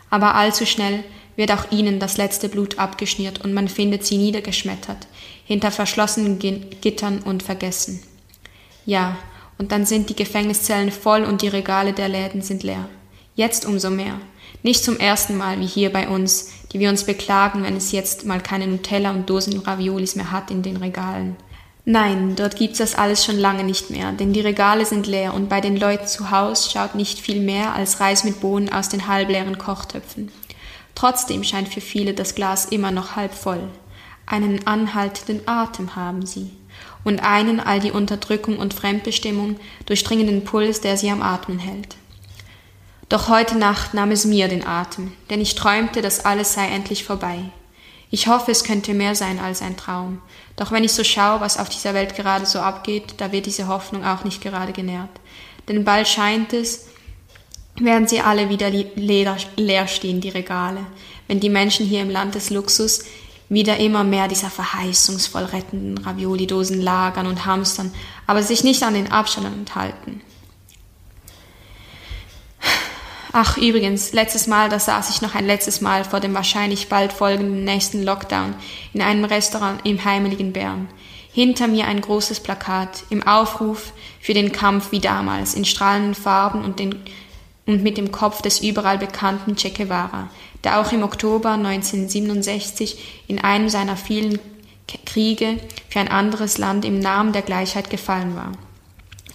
Aber 0.08 0.34
allzu 0.34 0.66
schnell 0.66 1.04
wird 1.36 1.52
auch 1.52 1.70
ihnen 1.70 2.00
das 2.00 2.16
letzte 2.16 2.48
Blut 2.48 2.78
abgeschnürt 2.78 3.44
und 3.44 3.54
man 3.54 3.68
findet 3.68 4.04
sie 4.04 4.18
niedergeschmettert, 4.18 5.06
hinter 5.44 5.70
verschlossenen 5.70 6.38
Gittern 6.38 7.20
und 7.20 7.42
vergessen. 7.42 8.02
Ja, 8.86 9.16
und 9.58 9.72
dann 9.72 9.84
sind 9.84 10.08
die 10.08 10.16
Gefängniszellen 10.16 10.90
voll 10.90 11.22
und 11.22 11.42
die 11.42 11.48
Regale 11.48 11.92
der 11.92 12.08
Läden 12.08 12.40
sind 12.42 12.62
leer. 12.62 12.88
Jetzt 13.36 13.66
umso 13.66 13.90
mehr. 13.90 14.18
Nicht 14.62 14.82
zum 14.82 14.98
ersten 14.98 15.36
Mal 15.36 15.60
wie 15.60 15.66
hier 15.66 15.92
bei 15.92 16.08
uns, 16.08 16.50
die 16.72 16.80
wir 16.80 16.88
uns 16.88 17.04
beklagen, 17.04 17.62
wenn 17.62 17.76
es 17.76 17.92
jetzt 17.92 18.26
mal 18.26 18.40
keine 18.40 18.66
Nutella 18.66 19.10
und 19.10 19.28
Dosen 19.30 19.60
Raviolis 19.60 20.16
mehr 20.16 20.30
hat 20.30 20.50
in 20.50 20.62
den 20.62 20.78
Regalen. 20.78 21.36
Nein, 21.90 22.36
dort 22.36 22.54
gibt's 22.54 22.78
das 22.78 22.94
alles 22.94 23.24
schon 23.24 23.36
lange 23.36 23.64
nicht 23.64 23.90
mehr, 23.90 24.12
denn 24.12 24.32
die 24.32 24.40
Regale 24.40 24.86
sind 24.86 25.08
leer 25.08 25.34
und 25.34 25.48
bei 25.48 25.60
den 25.60 25.76
Leuten 25.76 26.06
zu 26.06 26.30
Haus 26.30 26.70
schaut 26.70 26.94
nicht 26.94 27.18
viel 27.18 27.40
mehr 27.40 27.74
als 27.74 27.98
Reis 27.98 28.22
mit 28.22 28.38
Bohnen 28.40 28.72
aus 28.72 28.88
den 28.88 29.08
halbleeren 29.08 29.58
Kochtöpfen. 29.58 30.30
Trotzdem 30.94 31.42
scheint 31.42 31.68
für 31.68 31.80
viele 31.80 32.14
das 32.14 32.36
Glas 32.36 32.66
immer 32.66 32.92
noch 32.92 33.16
halb 33.16 33.34
voll. 33.34 33.64
Einen 34.24 34.68
anhaltenden 34.68 35.48
Atem 35.48 35.96
haben 35.96 36.24
sie 36.24 36.52
und 37.02 37.24
einen 37.24 37.58
all 37.58 37.80
die 37.80 37.90
Unterdrückung 37.90 38.58
und 38.58 38.72
Fremdbestimmung 38.72 39.56
durchdringenden 39.86 40.44
Puls, 40.44 40.80
der 40.80 40.96
sie 40.96 41.10
am 41.10 41.22
Atmen 41.22 41.58
hält. 41.58 41.96
Doch 43.08 43.28
heute 43.28 43.58
Nacht 43.58 43.94
nahm 43.94 44.12
es 44.12 44.24
mir 44.24 44.46
den 44.46 44.64
Atem, 44.64 45.10
denn 45.28 45.40
ich 45.40 45.56
träumte, 45.56 46.02
dass 46.02 46.24
alles 46.24 46.54
sei 46.54 46.68
endlich 46.68 47.02
vorbei. 47.02 47.50
Ich 48.10 48.26
hoffe, 48.26 48.50
es 48.50 48.64
könnte 48.64 48.92
mehr 48.92 49.14
sein 49.14 49.38
als 49.38 49.62
ein 49.62 49.76
Traum. 49.76 50.20
Doch 50.56 50.72
wenn 50.72 50.82
ich 50.82 50.92
so 50.92 51.04
schaue, 51.04 51.40
was 51.40 51.58
auf 51.58 51.68
dieser 51.68 51.94
Welt 51.94 52.16
gerade 52.16 52.44
so 52.44 52.58
abgeht, 52.58 53.14
da 53.18 53.30
wird 53.30 53.46
diese 53.46 53.68
Hoffnung 53.68 54.04
auch 54.04 54.24
nicht 54.24 54.42
gerade 54.42 54.72
genährt. 54.72 55.10
Denn 55.68 55.84
bald 55.84 56.08
scheint 56.08 56.52
es, 56.52 56.88
werden 57.78 58.08
sie 58.08 58.20
alle 58.20 58.48
wieder 58.48 58.70
leer 58.70 59.88
stehen, 59.88 60.20
die 60.20 60.28
Regale, 60.28 60.84
wenn 61.28 61.38
die 61.38 61.48
Menschen 61.48 61.86
hier 61.86 62.02
im 62.02 62.10
Land 62.10 62.34
des 62.34 62.50
Luxus 62.50 63.04
wieder 63.48 63.78
immer 63.78 64.04
mehr 64.04 64.28
dieser 64.28 64.50
verheißungsvoll 64.50 65.44
rettenden 65.44 65.98
Ravioli-Dosen 65.98 66.80
lagern 66.80 67.26
und 67.26 67.46
hamstern, 67.46 67.92
aber 68.26 68.42
sich 68.42 68.64
nicht 68.64 68.82
an 68.82 68.94
den 68.94 69.10
Abstand 69.10 69.74
halten. 69.74 70.20
Ach, 73.32 73.56
übrigens, 73.56 74.12
letztes 74.12 74.48
Mal, 74.48 74.68
da 74.68 74.80
saß 74.80 75.10
ich 75.10 75.22
noch 75.22 75.36
ein 75.36 75.46
letztes 75.46 75.80
Mal 75.80 76.02
vor 76.04 76.18
dem 76.18 76.34
wahrscheinlich 76.34 76.88
bald 76.88 77.12
folgenden 77.12 77.62
nächsten 77.62 78.02
Lockdown 78.02 78.54
in 78.92 79.02
einem 79.02 79.24
Restaurant 79.24 79.86
im 79.86 80.04
heimeligen 80.04 80.52
Bern. 80.52 80.88
Hinter 81.32 81.68
mir 81.68 81.86
ein 81.86 82.00
großes 82.00 82.40
Plakat 82.40 83.04
im 83.08 83.22
Aufruf 83.24 83.92
für 84.20 84.34
den 84.34 84.50
Kampf 84.50 84.90
wie 84.90 84.98
damals 84.98 85.54
in 85.54 85.64
strahlenden 85.64 86.16
Farben 86.16 86.64
und, 86.64 86.80
den, 86.80 86.96
und 87.66 87.84
mit 87.84 87.98
dem 87.98 88.10
Kopf 88.10 88.42
des 88.42 88.60
überall 88.60 88.98
bekannten 88.98 89.54
Che 89.54 89.70
Guevara, 89.70 90.28
der 90.64 90.80
auch 90.80 90.90
im 90.90 91.04
Oktober 91.04 91.50
1967 91.50 93.22
in 93.28 93.38
einem 93.38 93.68
seiner 93.68 93.96
vielen 93.96 94.40
Kriege 95.06 95.60
für 95.88 96.00
ein 96.00 96.08
anderes 96.08 96.58
Land 96.58 96.84
im 96.84 96.98
Namen 96.98 97.32
der 97.32 97.42
Gleichheit 97.42 97.90
gefallen 97.90 98.34
war. 98.34 98.50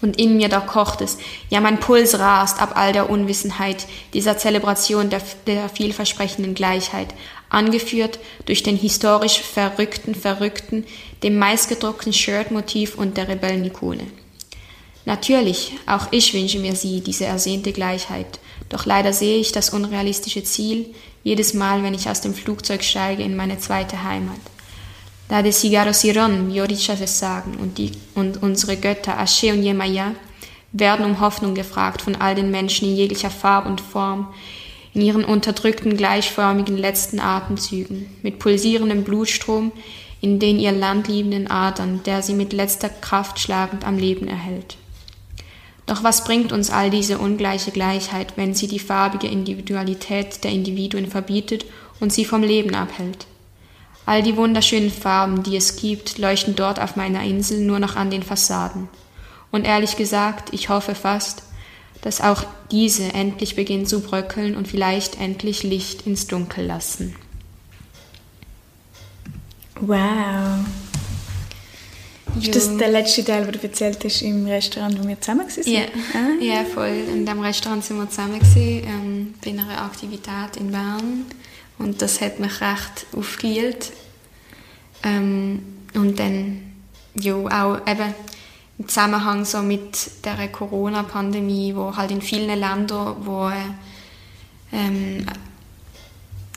Und 0.05 0.19
in 0.19 0.37
mir 0.37 0.49
da 0.49 0.59
kocht 0.59 1.01
es, 1.01 1.17
ja 1.49 1.59
mein 1.61 1.79
Puls 1.79 2.19
rast 2.19 2.61
ab 2.61 2.73
all 2.75 2.93
der 2.93 3.09
Unwissenheit 3.09 3.87
dieser 4.13 4.37
Zelebration 4.37 5.09
der, 5.09 5.19
der 5.47 5.67
vielversprechenden 5.67 6.53
Gleichheit, 6.53 7.15
angeführt 7.49 8.19
durch 8.45 8.61
den 8.61 8.77
historisch 8.77 9.41
verrückten 9.41 10.13
Verrückten, 10.13 10.85
dem 11.23 11.39
meistgedruckten 11.39 12.13
Shirt-Motiv 12.13 12.93
und 12.93 13.17
der 13.17 13.27
Rebellenikone. 13.27 14.05
Natürlich, 15.05 15.71
auch 15.87 16.09
ich 16.11 16.35
wünsche 16.35 16.59
mir 16.59 16.75
sie, 16.75 17.01
diese 17.01 17.25
ersehnte 17.25 17.71
Gleichheit. 17.71 18.39
Doch 18.69 18.85
leider 18.85 19.11
sehe 19.11 19.39
ich 19.39 19.53
das 19.53 19.71
unrealistische 19.71 20.43
Ziel 20.43 20.93
jedes 21.23 21.55
Mal, 21.55 21.81
wenn 21.81 21.95
ich 21.95 22.07
aus 22.07 22.21
dem 22.21 22.35
Flugzeug 22.35 22.83
steige 22.83 23.23
in 23.23 23.35
meine 23.35 23.57
zweite 23.57 24.03
Heimat. 24.03 24.39
Da 25.27 25.41
de 25.41 25.51
Sigaro 25.51 25.91
Siron, 25.91 26.53
wie 26.53 26.61
Orishas 26.61 27.01
es 27.01 27.17
sagen, 27.17 27.57
und, 27.59 27.77
die, 27.77 27.91
und 28.13 28.43
unsere 28.43 28.77
Götter 28.77 29.17
Ashe 29.17 29.51
und 29.51 29.63
Yemaya 29.63 30.11
werden 30.71 31.05
um 31.05 31.19
Hoffnung 31.19 31.55
gefragt 31.55 32.01
von 32.01 32.15
all 32.15 32.35
den 32.35 32.51
Menschen 32.51 32.87
in 32.87 32.95
jeglicher 32.95 33.31
Farbe 33.31 33.69
und 33.69 33.81
Form, 33.81 34.33
in 34.93 35.01
ihren 35.01 35.25
unterdrückten, 35.25 35.97
gleichförmigen 35.97 36.77
letzten 36.77 37.19
Atemzügen, 37.19 38.05
mit 38.21 38.39
pulsierendem 38.39 39.03
Blutstrom 39.03 39.71
in 40.21 40.39
den 40.39 40.59
ihr 40.59 40.71
landliebenden 40.71 41.49
Adern, 41.51 42.01
der 42.05 42.21
sie 42.21 42.33
mit 42.33 42.53
letzter 42.53 42.89
Kraft 42.89 43.39
schlagend 43.39 43.85
am 43.85 43.97
Leben 43.97 44.27
erhält. 44.27 44.77
Doch 45.85 46.03
was 46.03 46.23
bringt 46.23 46.51
uns 46.51 46.71
all 46.71 46.89
diese 46.89 47.19
ungleiche 47.19 47.71
Gleichheit, 47.71 48.33
wenn 48.35 48.55
sie 48.55 48.67
die 48.67 48.79
farbige 48.79 49.27
Individualität 49.27 50.43
der 50.43 50.51
Individuen 50.51 51.07
verbietet 51.07 51.65
und 51.99 52.11
sie 52.11 52.25
vom 52.25 52.41
Leben 52.41 52.73
abhält? 52.73 53.27
All 54.05 54.21
die 54.21 54.37
wunderschönen 54.37 54.91
Farben, 54.91 55.43
die 55.43 55.57
es 55.57 55.77
gibt, 55.77 56.17
leuchten 56.17 56.55
dort 56.55 56.79
auf 56.79 56.95
meiner 56.95 57.23
Insel 57.23 57.61
nur 57.61 57.79
noch 57.79 57.95
an 57.95 58.11
den 58.11 58.23
Fassaden. 58.23 58.87
Und 59.51 59.65
ehrlich 59.65 59.95
gesagt, 59.95 60.53
ich 60.53 60.69
hoffe 60.69 60.95
fast, 60.95 61.43
dass 62.01 62.21
auch 62.21 62.43
diese 62.71 63.13
endlich 63.13 63.55
beginnen 63.55 63.87
zu 63.87 64.01
bröckeln 64.01 64.55
und 64.55 64.67
vielleicht 64.67 65.19
endlich 65.19 65.63
Licht 65.63 66.05
ins 66.05 66.27
Dunkel 66.27 66.65
lassen. 66.65 67.15
Wow. 69.79 70.65
Ist 72.39 72.55
das 72.55 72.77
der 72.77 72.89
letzte 72.89 73.23
Teil, 73.23 73.45
den 73.45 73.53
du 73.53 73.63
erzählt 73.63 74.03
hast 74.03 74.21
im 74.21 74.45
Restaurant, 74.45 75.01
wo 75.01 75.07
wir 75.07 75.19
zusammen 75.19 75.47
waren? 75.47 75.71
Ja, 75.71 75.81
ah. 76.13 76.43
ja 76.43 76.65
voll. 76.65 77.03
In 77.11 77.25
dem 77.25 77.39
Restaurant 77.39 77.83
sind 77.83 77.97
wir 77.97 78.09
zusammen 78.09 78.41
ähm, 78.55 79.33
bei 79.43 79.51
einer 79.51 79.81
Aktivität 79.81 80.57
in 80.59 80.71
Bern. 80.71 81.25
Und 81.77 82.01
das 82.01 82.21
hat 82.21 82.39
mich 82.39 82.61
recht 82.61 83.05
aufgewühlt. 83.15 83.91
Ähm, 85.03 85.61
und 85.93 86.19
dann, 86.19 86.73
ja, 87.15 87.35
auch 87.35 87.87
eben 87.87 88.13
im 88.77 88.87
Zusammenhang 88.87 89.45
so 89.45 89.61
mit 89.61 90.25
der 90.25 90.47
Corona-Pandemie, 90.49 91.75
wo 91.75 91.95
halt 91.95 92.11
in 92.11 92.21
vielen 92.21 92.59
Ländern, 92.59 93.15
wo 93.25 93.51
ähm, 94.71 95.25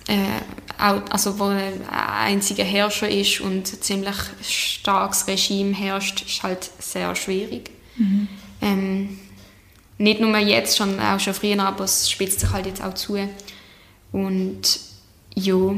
äh, 0.08 0.40
also 0.78 1.38
wo 1.38 1.44
ein 1.44 1.88
einziger 1.88 2.64
Herrscher 2.64 3.08
ist 3.08 3.40
und 3.40 3.72
ein 3.72 3.82
ziemlich 3.82 4.16
starkes 4.42 5.26
Regime 5.26 5.74
herrscht, 5.74 6.22
ist 6.22 6.42
halt 6.42 6.70
sehr 6.78 7.14
schwierig. 7.14 7.70
Mhm. 7.96 8.28
Ähm, 8.60 9.18
nicht 9.98 10.20
nur 10.20 10.36
jetzt, 10.38 10.76
schon 10.76 11.00
auch 11.00 11.18
schon 11.18 11.34
früher, 11.34 11.60
aber 11.60 11.84
es 11.84 12.08
spitzt 12.08 12.40
sich 12.40 12.50
halt 12.50 12.66
jetzt 12.66 12.82
auch 12.82 12.94
zu. 12.94 13.18
Und 14.12 14.80
ja, 15.38 15.74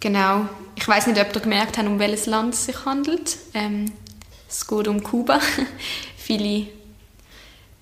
genau. 0.00 0.48
Ich 0.74 0.88
weiß 0.88 1.06
nicht, 1.06 1.20
ob 1.20 1.34
ihr 1.34 1.40
gemerkt 1.40 1.78
habt, 1.78 1.86
um 1.86 1.98
welches 1.98 2.26
Land 2.26 2.54
es 2.54 2.64
sich 2.64 2.84
handelt. 2.84 3.36
Ähm, 3.54 3.92
es 4.48 4.66
geht 4.66 4.88
um 4.88 5.02
Kuba. 5.02 5.40
Viele 6.16 6.66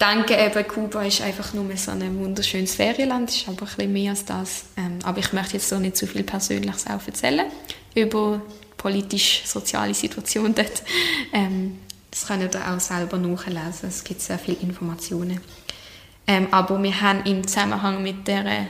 denke 0.01 0.35
eben, 0.35 0.67
Kuba 0.67 1.03
ist 1.03 1.21
einfach 1.21 1.53
nur 1.53 1.77
so 1.77 1.93
ein 1.93 2.19
wunderschönes 2.19 2.75
Ferienland, 2.75 3.31
ist 3.31 3.49
aber 3.49 3.63
ein 3.63 3.67
bisschen 3.67 3.93
mehr 3.93 4.11
als 4.11 4.25
das. 4.25 4.65
Ähm, 4.77 4.99
aber 5.05 5.19
ich 5.19 5.33
möchte 5.33 5.55
jetzt 5.55 5.69
so 5.69 5.79
nicht 5.79 5.97
zu 5.97 6.07
viel 6.07 6.23
Persönliches 6.23 6.87
auch 6.87 7.07
erzählen 7.07 7.47
über 7.95 8.41
die 8.41 8.77
politisch-soziale 8.77 9.95
Situation 9.95 10.55
dort. 10.57 10.83
Ähm, 11.33 11.79
das 12.11 12.27
könnt 12.27 12.43
ihr 12.43 12.73
auch 12.73 12.81
selber 12.81 13.19
nachlesen, 13.19 13.89
es 13.89 14.03
gibt 14.03 14.21
sehr 14.21 14.39
viele 14.39 14.57
Informationen. 14.59 15.41
Ähm, 16.27 16.49
aber 16.51 16.83
wir 16.83 17.01
haben 17.01 17.25
im 17.25 17.47
Zusammenhang 17.47 18.03
mit 18.03 18.27
der 18.27 18.67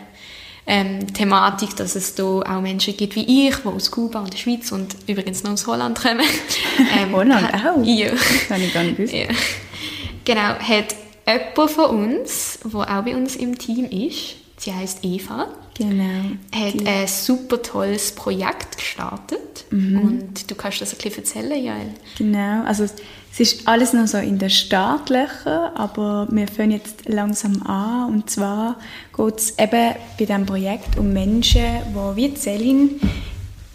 ähm, 0.71 1.13
Thematik, 1.13 1.75
dass 1.75 1.97
es 1.97 2.15
da 2.15 2.23
auch 2.23 2.61
Menschen 2.61 2.97
gibt 2.97 3.17
wie 3.17 3.49
ich, 3.49 3.57
die 3.57 3.69
aus 3.69 3.91
Kuba 3.91 4.21
und 4.21 4.33
der 4.33 4.39
Schweiz 4.39 4.71
und 4.71 4.95
übrigens 5.09 5.43
noch 5.43 5.53
aus 5.53 5.67
Holland 5.67 6.01
kommen. 6.01 6.21
Ähm, 6.97 7.13
Holland 7.13 7.53
auch? 7.53 7.85
Ja. 7.85 8.11
Das 8.11 8.51
habe 8.51 8.63
ich 8.63 8.73
gar 8.73 8.85
nicht 8.85 8.97
gewusst. 8.97 9.13
Ja. 9.13 9.27
Genau, 10.25 10.55
hat 10.61 10.95
jemand 11.27 11.71
von 11.71 12.07
uns, 12.07 12.59
der 12.63 12.81
auch 12.81 13.05
bei 13.05 13.17
uns 13.17 13.37
im 13.37 13.59
Team 13.59 13.85
ist, 13.85 14.37
sie 14.57 14.73
heißt 14.73 15.05
Eva, 15.05 15.49
genau. 15.89 16.37
hat 16.53 16.75
Die. 16.75 16.87
ein 16.87 17.07
super 17.07 17.63
tolles 17.63 18.13
Projekt 18.13 18.77
gestartet. 18.77 19.65
Mhm. 19.71 20.01
Und 20.01 20.51
du 20.51 20.55
kannst 20.55 20.81
das 20.81 20.93
ein 20.93 20.99
bisschen 20.99 21.19
erzählen, 21.19 21.65
Jael. 21.65 21.95
Genau, 22.19 22.65
also 22.65 22.85
es 22.85 23.41
ist 23.41 23.69
alles 23.69 23.93
noch 23.93 24.07
so 24.07 24.19
in 24.19 24.39
den 24.39 24.51
Startlöchern, 24.51 25.75
aber 25.75 26.27
wir 26.31 26.49
fangen 26.49 26.73
jetzt 26.73 27.09
langsam 27.09 27.63
an. 27.63 28.13
Und 28.13 28.31
zwar 28.31 28.77
geht 29.17 29.39
es 29.39 29.51
eben 29.59 29.95
bei 30.19 30.25
diesem 30.25 30.47
Projekt 30.47 30.99
um 30.99 31.13
Menschen, 31.13 31.65
die 31.91 32.17
wie 32.17 32.35
Celine 32.35 32.91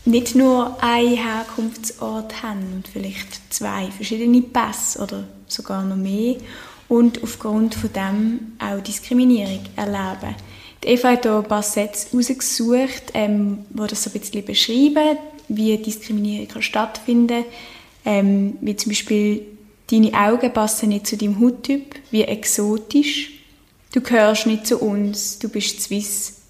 nicht 0.06 0.36
nur 0.36 0.78
einen 0.84 1.18
Herkunftsort 1.18 2.44
haben 2.44 2.74
und 2.76 2.88
vielleicht 2.88 3.54
zwei 3.54 3.90
verschiedene 3.92 4.42
Pässe 4.42 5.02
oder 5.02 5.24
sogar 5.48 5.84
noch 5.84 5.96
mehr 5.96 6.36
und 6.88 7.24
aufgrund 7.24 7.74
von 7.76 7.92
dem 7.94 8.40
auch 8.60 8.82
Diskriminierung 8.82 9.62
erleben. 9.76 10.36
Eva 10.86 11.10
hat 11.10 11.24
hier 11.24 11.38
ein 11.38 11.44
paar 11.44 11.64
Sätze 11.64 12.12
herausgesucht, 12.12 13.12
ähm, 13.14 13.66
die 13.70 13.88
das 13.88 14.04
so 14.04 14.10
ein 14.10 14.20
bisschen 14.20 14.46
beschreiben, 14.46 15.18
wie 15.48 15.78
Diskriminierung 15.78 16.48
kann 16.48 16.62
stattfinden 16.62 17.46
ähm, 18.06 18.58
wie 18.62 18.76
zum 18.76 18.92
Beispiel 18.92 19.46
deine 19.92 20.14
Augen 20.14 20.54
passen 20.54 20.90
nicht 20.90 21.08
zu 21.08 21.18
deinem 21.18 21.40
Hauttyp, 21.40 21.96
wie 22.12 22.24
exotisch, 22.24 23.32
du 23.94 24.02
gehörst 24.02 24.46
nicht 24.46 24.68
zu 24.68 24.78
uns, 24.78 25.40
du 25.40 25.50
bist 25.50 25.82
Swiss, 25.82 26.42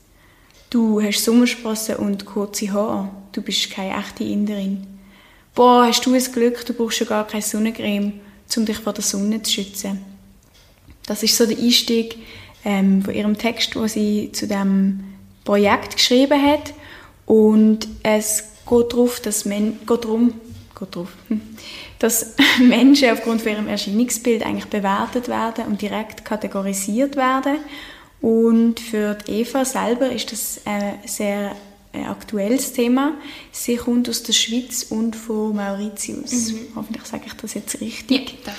du 0.69 1.01
hast 1.01 1.23
Sommersprossen 1.23 1.95
und 1.95 2.25
kurze 2.25 2.71
Haare, 2.71 3.09
du 3.31 3.41
bist 3.41 3.71
keine 3.71 3.97
echte 3.97 4.23
Inderin. 4.23 4.85
Boah, 5.53 5.85
hast 5.87 6.05
du 6.05 6.13
ein 6.13 6.23
Glück, 6.33 6.65
du 6.65 6.73
brauchst 6.73 6.97
schon 6.97 7.07
gar 7.07 7.25
keine 7.25 7.41
Sonnencreme, 7.41 8.19
um 8.57 8.65
dich 8.65 8.77
vor 8.77 8.93
der 8.93 9.03
Sonne 9.03 9.41
zu 9.41 9.53
schützen. 9.53 10.01
Das 11.05 11.23
ist 11.23 11.37
so 11.37 11.45
der 11.45 11.57
Einstieg 11.57 12.17
ähm, 12.65 13.01
von 13.03 13.13
ihrem 13.13 13.37
Text, 13.37 13.75
wo 13.75 13.87
sie 13.87 14.31
zu 14.33 14.47
dem 14.47 15.03
Projekt 15.45 15.95
geschrieben 15.95 16.41
hat. 16.41 16.73
Und 17.25 17.87
es 18.03 18.43
geht, 18.69 18.91
darauf, 18.91 19.19
dass 19.21 19.45
Men 19.45 19.79
geht 19.85 20.03
darum, 20.03 20.33
geht 20.77 20.95
drauf, 20.95 21.09
dass 21.99 22.35
Menschen 22.59 23.11
aufgrund 23.11 23.41
von 23.41 23.51
ihrem 23.53 23.67
Erscheinungsbild 23.67 24.45
eigentlich 24.45 24.65
bewertet 24.65 25.27
werden 25.29 25.65
und 25.65 25.81
direkt 25.81 26.25
kategorisiert 26.25 27.15
werden. 27.15 27.57
Und 28.21 28.79
für 28.79 29.17
Eva 29.27 29.63
selber 29.63 30.11
ist 30.11 30.31
das 30.31 30.61
ein 30.65 30.95
sehr 31.05 31.55
aktuelles 31.93 32.73
Thema. 32.73 33.13
Sie 33.51 33.77
kommt 33.77 34.09
aus 34.09 34.23
der 34.23 34.33
Schweiz 34.33 34.83
und 34.89 35.15
von 35.15 35.55
Mauritius. 35.55 36.51
Mhm. 36.51 36.59
Hoffentlich 36.75 37.05
sage 37.05 37.23
ich 37.27 37.33
das 37.33 37.53
jetzt 37.53 37.79
richtig. 37.79 38.35
Ja, 38.45 38.53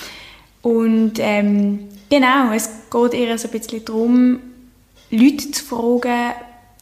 und 0.61 1.13
ähm, 1.19 1.87
genau, 2.09 2.51
es 2.51 2.69
geht 2.91 3.13
ihr 3.13 3.37
so 3.37 3.47
ein 3.47 3.51
bisschen 3.51 3.85
darum, 3.85 4.39
Leute 5.09 5.51
zu 5.51 5.63
fragen, 5.63 6.33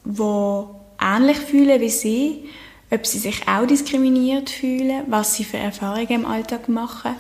die 0.04 0.64
ähnlich 1.00 1.38
fühlen 1.38 1.82
wie 1.82 1.90
sie, 1.90 2.50
ob 2.92 3.06
sie 3.06 3.20
sich 3.20 3.48
auch 3.48 3.66
diskriminiert 3.66 4.50
fühlen, 4.50 5.04
was 5.08 5.36
sie 5.36 5.44
für 5.44 5.58
Erfahrungen 5.58 6.10
im 6.10 6.26
Alltag 6.26 6.70
machen 6.70 7.16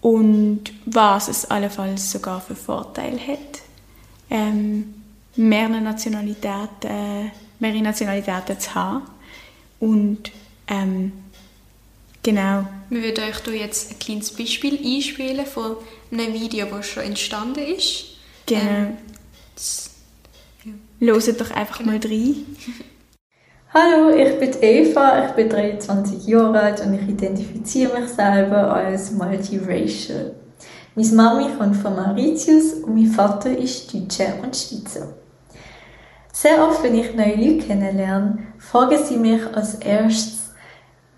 und 0.00 0.64
was 0.86 1.28
es 1.28 1.50
allenfalls 1.50 2.10
sogar 2.10 2.40
für 2.40 2.54
Vorteile 2.54 3.18
hat, 3.18 3.62
ähm, 4.30 4.94
mehrere 5.36 5.80
Nationalitäten, 5.80 7.30
mehrere 7.58 7.82
Nationalitäten 7.82 8.58
zu 8.60 8.74
haben. 8.74 9.02
Und 9.80 10.30
ähm, 10.68 11.12
Genau. 12.24 12.66
Wir 12.88 13.02
würden 13.02 13.22
euch 13.22 13.60
jetzt 13.60 13.90
ein 13.90 13.98
kleines 13.98 14.30
Beispiel 14.30 14.78
einspielen 14.82 15.44
von 15.44 15.76
einem 16.18 16.34
Video, 16.34 16.66
das 16.66 16.86
schon 16.86 17.04
entstanden 17.04 17.60
ist. 17.60 18.04
Genau. 18.46 18.60
Ähm, 18.62 18.96
das, 19.54 19.90
ja. 20.64 21.12
Hört 21.14 21.40
doch 21.40 21.50
einfach 21.50 21.78
genau. 21.78 21.92
mal 21.92 22.00
rein. 22.02 22.46
Hallo, 23.76 24.10
ich 24.10 24.38
bin 24.38 24.52
Eva, 24.62 25.26
ich 25.26 25.32
bin 25.32 25.48
23 25.48 26.26
Jahre 26.28 26.60
alt 26.60 26.80
und 26.86 26.94
ich 26.94 27.08
identifiziere 27.08 27.98
mich 27.98 28.10
selber 28.10 28.72
als 28.72 29.10
multiracial. 29.10 30.32
Meine 30.94 31.12
Mami 31.12 31.46
kommt 31.58 31.74
von 31.74 31.96
Mauritius 31.96 32.74
und 32.74 32.94
mein 32.94 33.08
Vater 33.08 33.50
ist 33.58 33.92
Deutscher 33.92 34.34
und 34.40 34.54
Schweizer. 34.54 35.08
Sehr 36.32 36.64
oft, 36.64 36.84
wenn 36.84 36.94
ich 36.94 37.14
neue 37.14 37.34
Leute 37.34 37.66
kennenlerne, 37.66 38.38
fragen 38.58 39.04
sie 39.04 39.16
mich 39.16 39.44
als 39.56 39.74
erstes, 39.74 40.52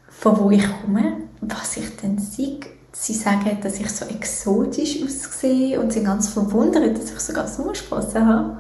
von 0.09 0.39
wo 0.39 0.51
ich 0.51 0.65
komme, 0.81 1.25
was 1.43 1.77
ich 1.77 1.95
denn 1.97 2.19
sehe. 2.19 2.61
Sie 2.99 3.13
sagen, 3.13 3.59
dass 3.63 3.79
ich 3.79 3.91
so 3.91 4.07
exotisch 4.07 5.03
aussehe 5.03 5.79
und 5.79 5.93
sind 5.93 6.07
ganz 6.07 6.29
verwundert, 6.29 6.97
dass 6.97 7.13
ich 7.13 7.21
sogar 7.21 7.47
Sommersprossen 7.47 8.27
habe. 8.27 8.57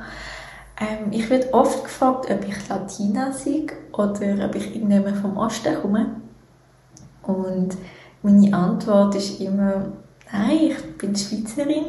Ähm, 0.78 1.10
ich 1.10 1.28
werde 1.30 1.52
oft 1.54 1.82
gefragt, 1.82 2.30
ob 2.30 2.46
ich 2.46 2.68
Latina 2.68 3.32
sei 3.32 3.66
oder 3.92 4.44
ob 4.44 4.54
ich 4.54 4.74
irgendjemand 4.76 5.16
vom 5.16 5.36
Osten 5.38 5.74
komme. 5.80 6.16
Und 7.22 7.76
meine 8.22 8.54
Antwort 8.54 9.14
ist 9.14 9.40
immer, 9.40 9.92
nein, 10.30 10.58
ich 10.70 10.98
bin 10.98 11.16
Schweizerin. 11.16 11.86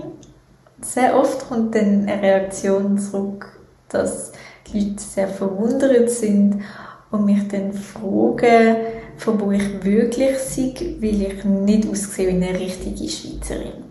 Sehr 0.81 1.19
oft 1.19 1.49
kommt 1.49 1.75
dann 1.75 2.07
eine 2.07 2.21
Reaktion 2.21 2.97
zurück, 2.97 3.59
dass 3.89 4.31
die 4.67 4.79
Leute 4.79 5.03
sehr 5.03 5.27
verwundert 5.27 6.09
sind 6.09 6.63
und 7.11 7.25
mich 7.25 7.45
dann 7.49 7.73
fragen, 7.73 8.77
von 9.17 9.39
wo 9.39 9.51
ich 9.51 9.83
wirklich 9.83 10.37
sei, 10.37 10.73
weil 10.99 11.21
ich 11.21 11.43
nicht 11.43 11.89
aussehe 11.89 12.27
wie 12.27 12.43
eine 12.43 12.59
richtige 12.59 13.09
Schweizerin. 13.09 13.83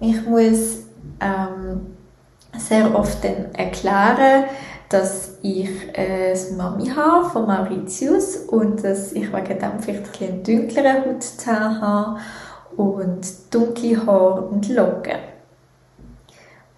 Ich 0.00 0.24
muss 0.26 0.78
ähm, 1.20 1.96
sehr 2.56 2.94
oft 2.94 3.22
dann 3.24 3.54
erklären, 3.54 4.44
dass 4.88 5.38
ich 5.42 5.70
eine 5.94 6.34
Mami 6.56 6.88
habe 6.88 7.30
von 7.30 7.46
Mauritius 7.46 8.36
und 8.36 8.82
dass 8.82 9.12
ich 9.12 9.32
wegen 9.32 9.58
dem 9.58 9.78
vielleicht 9.80 10.20
ein 10.20 10.42
bisschen 10.42 10.42
dunkleren 10.42 11.04
Hautton 11.04 11.80
habe 11.80 12.20
und 12.76 13.54
dunkle 13.54 14.04
Haare 14.04 14.42
und 14.42 14.68
Locken. 14.68 15.29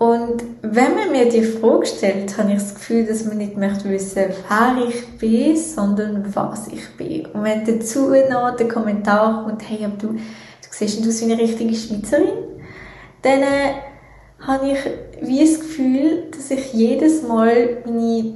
Und 0.02 0.42
wenn 0.62 0.96
man 0.96 1.12
mir 1.12 1.28
die 1.28 1.44
Frage 1.44 1.86
stellt, 1.86 2.36
habe 2.36 2.50
ich 2.50 2.58
das 2.58 2.74
Gefühl, 2.74 3.06
dass 3.06 3.24
man 3.24 3.38
nicht 3.38 3.56
möchte 3.56 3.88
wissen, 3.88 4.24
wer 4.48 4.88
ich 4.88 5.16
bin, 5.16 5.56
sondern 5.56 6.26
was 6.34 6.66
ich 6.66 6.88
bin. 6.96 7.26
Und 7.26 7.44
wenn 7.44 7.64
dazu 7.64 8.08
noch 8.28 8.56
der 8.56 8.66
Kommentar 8.66 9.44
kommt, 9.44 9.62
hey, 9.70 9.84
aber 9.84 9.94
du, 9.98 10.08
du 10.08 10.18
siehst 10.72 11.06
aus 11.06 11.20
wie 11.20 11.32
eine 11.32 11.40
richtige 11.40 11.72
Schweizerin, 11.72 12.32
dann 13.22 13.42
äh, 13.42 13.74
habe 14.40 14.70
ich 14.72 14.78
wie 15.20 15.38
das 15.38 15.60
Gefühl, 15.60 16.24
dass 16.32 16.50
ich 16.50 16.72
jedes 16.72 17.22
Mal 17.22 17.84
meine 17.84 18.34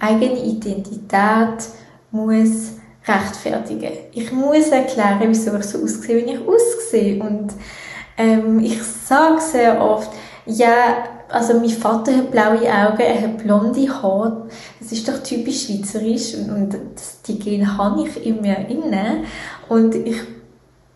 eigene 0.00 0.42
Identität 0.42 1.68
muss 2.10 2.72
rechtfertigen. 3.06 3.92
Ich 4.10 4.32
muss 4.32 4.66
erklären, 4.70 5.20
wieso 5.28 5.56
ich 5.56 5.66
so 5.66 5.84
aussehe, 5.84 6.26
wie 6.26 6.32
ich 6.32 6.40
aussehe. 6.40 7.22
Und 7.22 7.52
ähm, 8.18 8.58
ich 8.58 8.82
sage 8.82 9.40
sehr 9.40 9.80
oft, 9.80 10.10
ja, 10.46 11.04
also 11.28 11.54
mein 11.54 11.68
Vater 11.68 12.16
hat 12.16 12.30
blaue 12.30 12.60
Augen, 12.60 13.00
er 13.00 13.22
hat 13.22 13.38
blonde 13.38 14.02
Haare. 14.02 14.48
Das 14.80 14.92
ist 14.92 15.06
doch 15.06 15.22
typisch 15.22 15.66
schweizerisch 15.66 16.34
und, 16.34 16.76
die 17.26 17.38
Gene 17.38 17.78
habe 17.78 18.02
ich 18.02 18.26
in 18.26 18.40
mir 18.40 18.66
inne. 18.68 19.24
Und 19.68 19.94
ich 19.94 20.20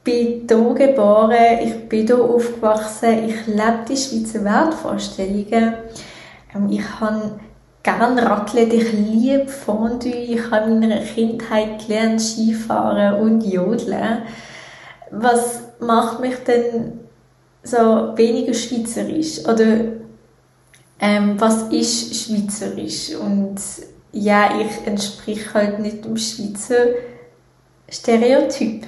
bin 0.03 0.47
hier 0.49 0.75
geboren, 0.75 1.59
ich 1.63 1.89
bin 1.89 2.07
hier 2.07 2.21
aufgewachsen, 2.21 3.29
ich 3.29 3.47
lebe 3.47 3.85
die 3.89 3.97
Schweizer 3.97 4.45
Wertvorstellungen. 4.45 5.75
Ähm, 6.55 6.69
ich 6.71 7.01
habe 7.01 7.41
gern 7.83 8.19
Raclette, 8.19 8.77
ich 8.77 8.93
liebe 8.93 9.47
Fondue, 9.47 10.11
ich 10.11 10.51
habe 10.51 10.71
in 10.71 10.81
meiner 10.81 11.01
Kindheit 11.01 11.87
gelernt 11.87 12.21
Skifahren 12.21 13.21
und 13.21 13.45
Jodeln. 13.45 14.23
Was 15.11 15.61
macht 15.79 16.21
mich 16.21 16.37
denn 16.47 17.04
so 17.65 18.13
weniger 18.17 18.55
schweizerisch? 18.55 19.41
Oder 19.41 19.79
ähm, 21.01 21.41
was 21.41 21.65
ist 21.73 22.15
schweizerisch? 22.15 23.15
Und 23.17 23.57
ja, 24.13 24.61
ich 24.61 24.87
entsprich 24.87 25.53
halt 25.53 25.81
nicht 25.81 26.05
dem 26.05 26.17
Schweizer 26.17 26.87
Stereotyp. 27.91 28.87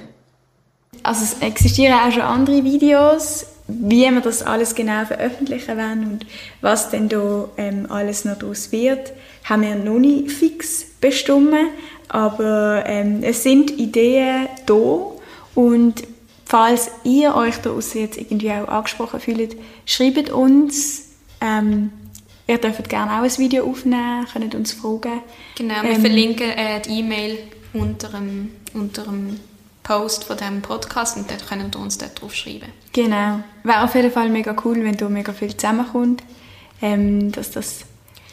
Also 1.03 1.23
es 1.23 1.41
existieren 1.41 1.93
auch 1.93 2.11
schon 2.11 2.21
andere 2.21 2.63
Videos, 2.63 3.45
wie 3.67 4.09
wir 4.09 4.21
das 4.21 4.43
alles 4.43 4.73
genau 4.73 5.05
veröffentlichen 5.05 5.77
werden 5.77 6.11
und 6.11 6.25
was 6.61 6.89
denn 6.89 7.09
da 7.09 7.49
ähm, 7.57 7.85
alles 7.89 8.25
noch 8.25 8.37
daraus 8.39 8.71
wird, 8.71 9.11
haben 9.43 9.61
wir 9.61 9.75
noch 9.75 9.99
nicht 9.99 10.31
fix 10.31 10.85
bestimmt, 11.01 11.53
aber 12.09 12.83
ähm, 12.85 13.19
es 13.21 13.43
sind 13.43 13.71
Ideen 13.71 14.47
da 14.65 15.11
und 15.55 16.03
falls 16.47 16.89
ihr 17.03 17.35
euch 17.35 17.57
da 17.57 17.71
jetzt 17.93 18.17
irgendwie 18.17 18.51
auch 18.51 18.67
angesprochen 18.67 19.19
fühlt, 19.19 19.57
schreibt 19.85 20.29
uns. 20.29 21.09
Ähm, 21.41 21.91
ihr 22.47 22.57
dürft 22.57 22.87
gerne 22.89 23.11
auch 23.11 23.23
ein 23.23 23.37
Video 23.37 23.69
aufnehmen, 23.69 24.25
könnt 24.31 24.55
uns 24.55 24.71
fragen. 24.71 25.21
Genau, 25.57 25.83
wir 25.83 25.91
ähm, 25.91 26.01
verlinken 26.01 26.49
äh, 26.49 26.81
die 26.81 26.99
E-Mail 26.99 27.39
unter 27.73 28.09
dem, 28.09 28.51
unter 28.73 29.03
dem 29.03 29.39
Post 29.83 30.23
von 30.23 30.37
diesem 30.37 30.61
Podcast 30.61 31.17
und 31.17 31.29
dort 31.29 31.47
können 31.47 31.71
wir 31.71 31.79
uns 31.79 31.97
dort 31.97 32.21
drauf 32.21 32.33
schreiben. 32.33 32.71
Genau. 32.93 33.41
Wäre 33.63 33.83
auf 33.83 33.93
jeden 33.95 34.11
Fall 34.11 34.29
mega 34.29 34.55
cool, 34.63 34.83
wenn 34.83 34.97
da 34.97 35.09
mega 35.09 35.33
viel 35.33 35.55
zusammenkommt. 35.55 36.23
Ähm, 36.81 37.31
dass 37.31 37.51
das 37.51 37.85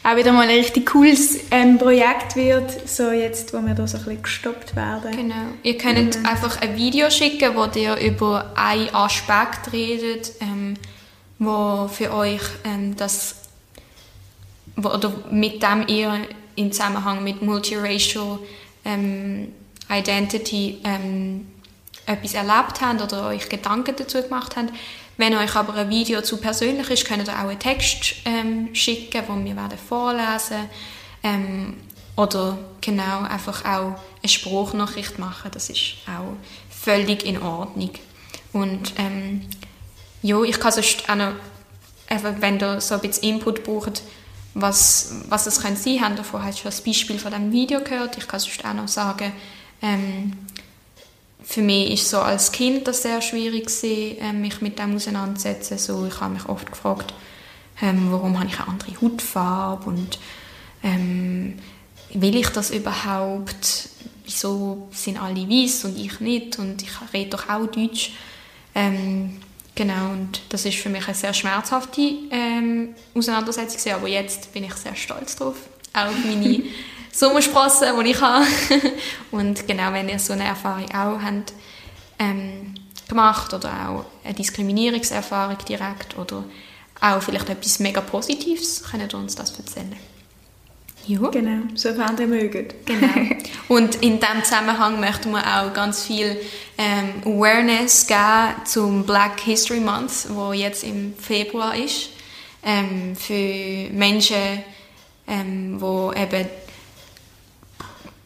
auch 0.05 0.15
wieder 0.15 0.31
mal 0.31 0.47
ein 0.47 0.55
richtig 0.55 0.85
cooles 0.85 1.39
ähm, 1.49 1.79
Projekt 1.79 2.35
wird, 2.35 2.87
so 2.87 3.09
jetzt, 3.09 3.53
wo 3.53 3.61
wir 3.65 3.73
da 3.73 3.87
so 3.87 3.97
ein 3.97 4.03
bisschen 4.03 4.21
gestoppt 4.21 4.75
werden. 4.75 5.11
Genau. 5.11 5.35
Ihr 5.63 5.77
könnt 5.77 6.19
mhm. 6.19 6.25
einfach 6.25 6.61
ein 6.61 6.77
Video 6.77 7.09
schicken, 7.09 7.55
wo 7.55 7.65
ihr 7.77 7.97
über 7.97 8.51
einen 8.55 8.93
Aspekt 8.93 9.73
redet, 9.73 10.33
ähm, 10.41 10.75
wo 11.39 11.87
für 11.87 12.13
euch 12.13 12.41
ähm, 12.65 12.95
das 12.95 13.35
wo, 14.75 14.89
oder 14.89 15.11
mit 15.31 15.63
dem 15.63 15.87
ihr 15.87 16.19
im 16.55 16.71
Zusammenhang 16.71 17.23
mit 17.23 17.41
multiracial 17.41 18.39
ähm, 18.85 19.53
Identity 19.89 20.81
ähm, 20.83 21.47
etwas 22.05 22.35
erlebt 22.35 22.79
habt 22.79 23.01
oder 23.01 23.29
euch 23.29 23.49
Gedanken 23.49 23.95
dazu 23.97 24.21
gemacht 24.21 24.55
habt. 24.55 24.71
Wenn 25.17 25.33
euch 25.35 25.55
aber 25.55 25.73
ein 25.75 25.89
Video 25.89 26.21
zu 26.21 26.37
persönlich 26.37 26.89
ist, 26.89 27.05
könnt 27.05 27.27
ihr 27.27 27.33
auch 27.33 27.47
einen 27.47 27.59
Text 27.59 28.15
ähm, 28.25 28.73
schicken, 28.73 29.25
den 29.25 29.45
wir 29.45 29.55
werden 29.55 29.77
vorlesen 29.77 30.69
ähm, 31.23 31.75
oder 32.17 32.57
genau 32.81 33.21
einfach 33.21 33.63
auch 33.63 33.95
eine 34.21 34.29
Spruchnachricht 34.29 35.17
machen. 35.19 35.51
Das 35.53 35.69
ist 35.69 35.95
auch 36.07 36.35
völlig 36.69 37.25
in 37.25 37.41
Ordnung. 37.41 37.91
Und 38.53 38.93
ähm, 38.97 39.41
ja, 40.21 40.41
ich 40.43 40.59
kann 40.59 40.71
sonst 40.71 41.09
auch 41.09 41.15
noch, 41.15 41.33
wenn 42.39 42.59
ihr 42.59 42.81
so 42.81 42.95
ein 42.95 43.01
bisschen 43.01 43.35
Input 43.35 43.63
braucht, 43.63 44.01
was, 44.53 45.13
was 45.27 45.47
es 45.47 45.61
könnte 45.61 45.81
sein, 45.81 46.01
habt 46.01 46.17
ihr 46.17 46.23
vorher 46.23 46.53
schon 46.53 46.65
das 46.65 46.81
Beispiel 46.81 47.19
von 47.19 47.31
diesem 47.31 47.51
Video 47.51 47.81
gehört. 47.81 48.17
Ich 48.17 48.27
kann 48.27 48.39
sonst 48.39 48.63
auch 48.63 48.73
noch 48.73 48.87
sagen, 48.87 49.33
ähm, 49.81 50.33
für 51.45 51.61
mich 51.61 51.91
ist 51.91 52.09
so 52.09 52.19
als 52.19 52.51
Kind 52.51 52.87
das 52.87 53.03
sehr 53.03 53.21
schwierig 53.21 53.67
gewesen, 53.67 54.17
äh, 54.19 54.33
mich 54.33 54.61
mit 54.61 54.79
dem 54.79 54.95
auseinanderzusetzen. 54.95 55.77
So, 55.77 56.05
ich 56.07 56.19
habe 56.19 56.33
mich 56.33 56.45
oft 56.49 56.71
gefragt, 56.71 57.13
ähm, 57.81 58.07
warum 58.09 58.39
habe 58.39 58.49
ich 58.49 58.59
eine 58.59 58.69
andere 58.69 58.99
Hautfarbe 58.99 59.89
und 59.89 60.19
ähm, 60.83 61.53
will 62.13 62.35
ich 62.35 62.49
das 62.49 62.71
überhaupt? 62.71 63.89
Wieso 64.23 64.87
sind 64.91 65.21
alle 65.21 65.47
weiß 65.47 65.85
und 65.85 65.97
ich 65.97 66.19
nicht? 66.19 66.57
Und 66.57 66.81
ich 66.81 66.89
rede 67.13 67.31
doch 67.31 67.47
auch 67.47 67.67
Deutsch. 67.67 68.13
Ähm, 68.73 69.37
genau, 69.75 70.11
und 70.11 70.41
das 70.49 70.65
ist 70.65 70.77
für 70.77 70.89
mich 70.89 71.05
eine 71.05 71.15
sehr 71.15 71.33
schmerzhafte 71.33 72.01
ähm, 72.31 72.95
Auseinandersetzung 73.13 73.93
aber 73.93 74.07
jetzt 74.07 74.51
bin 74.51 74.63
ich 74.63 74.73
sehr 74.73 74.95
stolz 74.95 75.35
drauf, 75.35 75.55
auch 75.93 76.11
meine 76.25 76.63
Sommersprossen, 77.15 77.87
die 78.03 78.11
ich 78.11 78.21
habe. 78.21 78.45
und 79.31 79.67
genau, 79.67 79.93
wenn 79.93 80.09
ihr 80.09 80.19
so 80.19 80.33
eine 80.33 80.43
Erfahrung 80.43 80.85
auch 80.91 81.21
habt, 81.21 81.53
ähm, 82.19 82.75
gemacht 83.07 83.53
oder 83.53 83.89
auch 83.89 84.05
eine 84.23 84.33
Diskriminierungserfahrung 84.33 85.57
direkt 85.67 86.17
oder 86.17 86.43
auch 86.99 87.21
vielleicht 87.21 87.49
etwas 87.49 87.79
mega 87.79 88.01
Positives, 88.01 88.83
könnt 88.83 89.13
ihr 89.13 89.17
uns 89.17 89.35
das 89.35 89.57
erzählen. 89.57 89.95
Ja. 91.07 91.19
Genau, 91.29 91.63
sofern 91.75 92.17
ihr 92.19 92.27
mögt. 92.27 92.87
Genau. 92.87 93.07
Und 93.67 93.95
in 94.01 94.19
diesem 94.19 94.43
Zusammenhang 94.43 94.99
möchten 94.99 95.31
wir 95.31 95.39
auch 95.39 95.71
ganz 95.73 96.03
viel 96.03 96.35
ähm, 96.77 97.21
Awareness 97.23 98.07
geben 98.07 98.65
zum 98.65 99.05
Black 99.05 99.39
History 99.39 99.79
Month, 99.79 100.27
wo 100.29 100.51
jetzt 100.51 100.83
im 100.83 101.13
Februar 101.15 101.75
ist, 101.75 102.09
ähm, 102.63 103.15
für 103.15 103.89
Menschen, 103.93 104.63
ähm, 105.27 105.79
wo 105.79 106.11
eben 106.11 106.47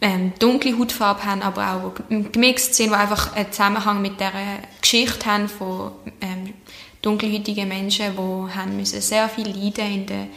ähm, 0.02 0.34
dunkle 0.40 0.78
Hautfarbe 0.78 1.26
haben, 1.26 1.42
aber 1.42 1.74
auch 1.74 1.94
gemixt 2.32 2.76
sind, 2.76 2.92
die 2.92 2.96
einfach 2.96 3.36
einen 3.36 3.52
Zusammenhang 3.52 4.02
mit 4.02 4.20
der 4.20 4.32
Geschichte 4.82 5.26
haben 5.26 5.50
von 5.50 5.92
ähm, 6.22 6.54
dunkelhäutigen 7.02 7.68
Menschen, 7.68 8.14
die 8.14 8.54
haben 8.56 8.76
müssen 8.76 9.02
sehr 9.02 9.28
viel 9.30 9.48
leiden 9.48 9.94
in 9.94 10.06
den 10.06 10.28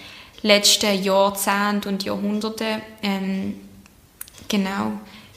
letzten 0.42 1.03
Jahrzehnten 1.03 1.88
und 1.88 2.05
Jahrhunderten. 2.05 2.83
Ähm, 3.03 3.55
genau, 4.48 4.92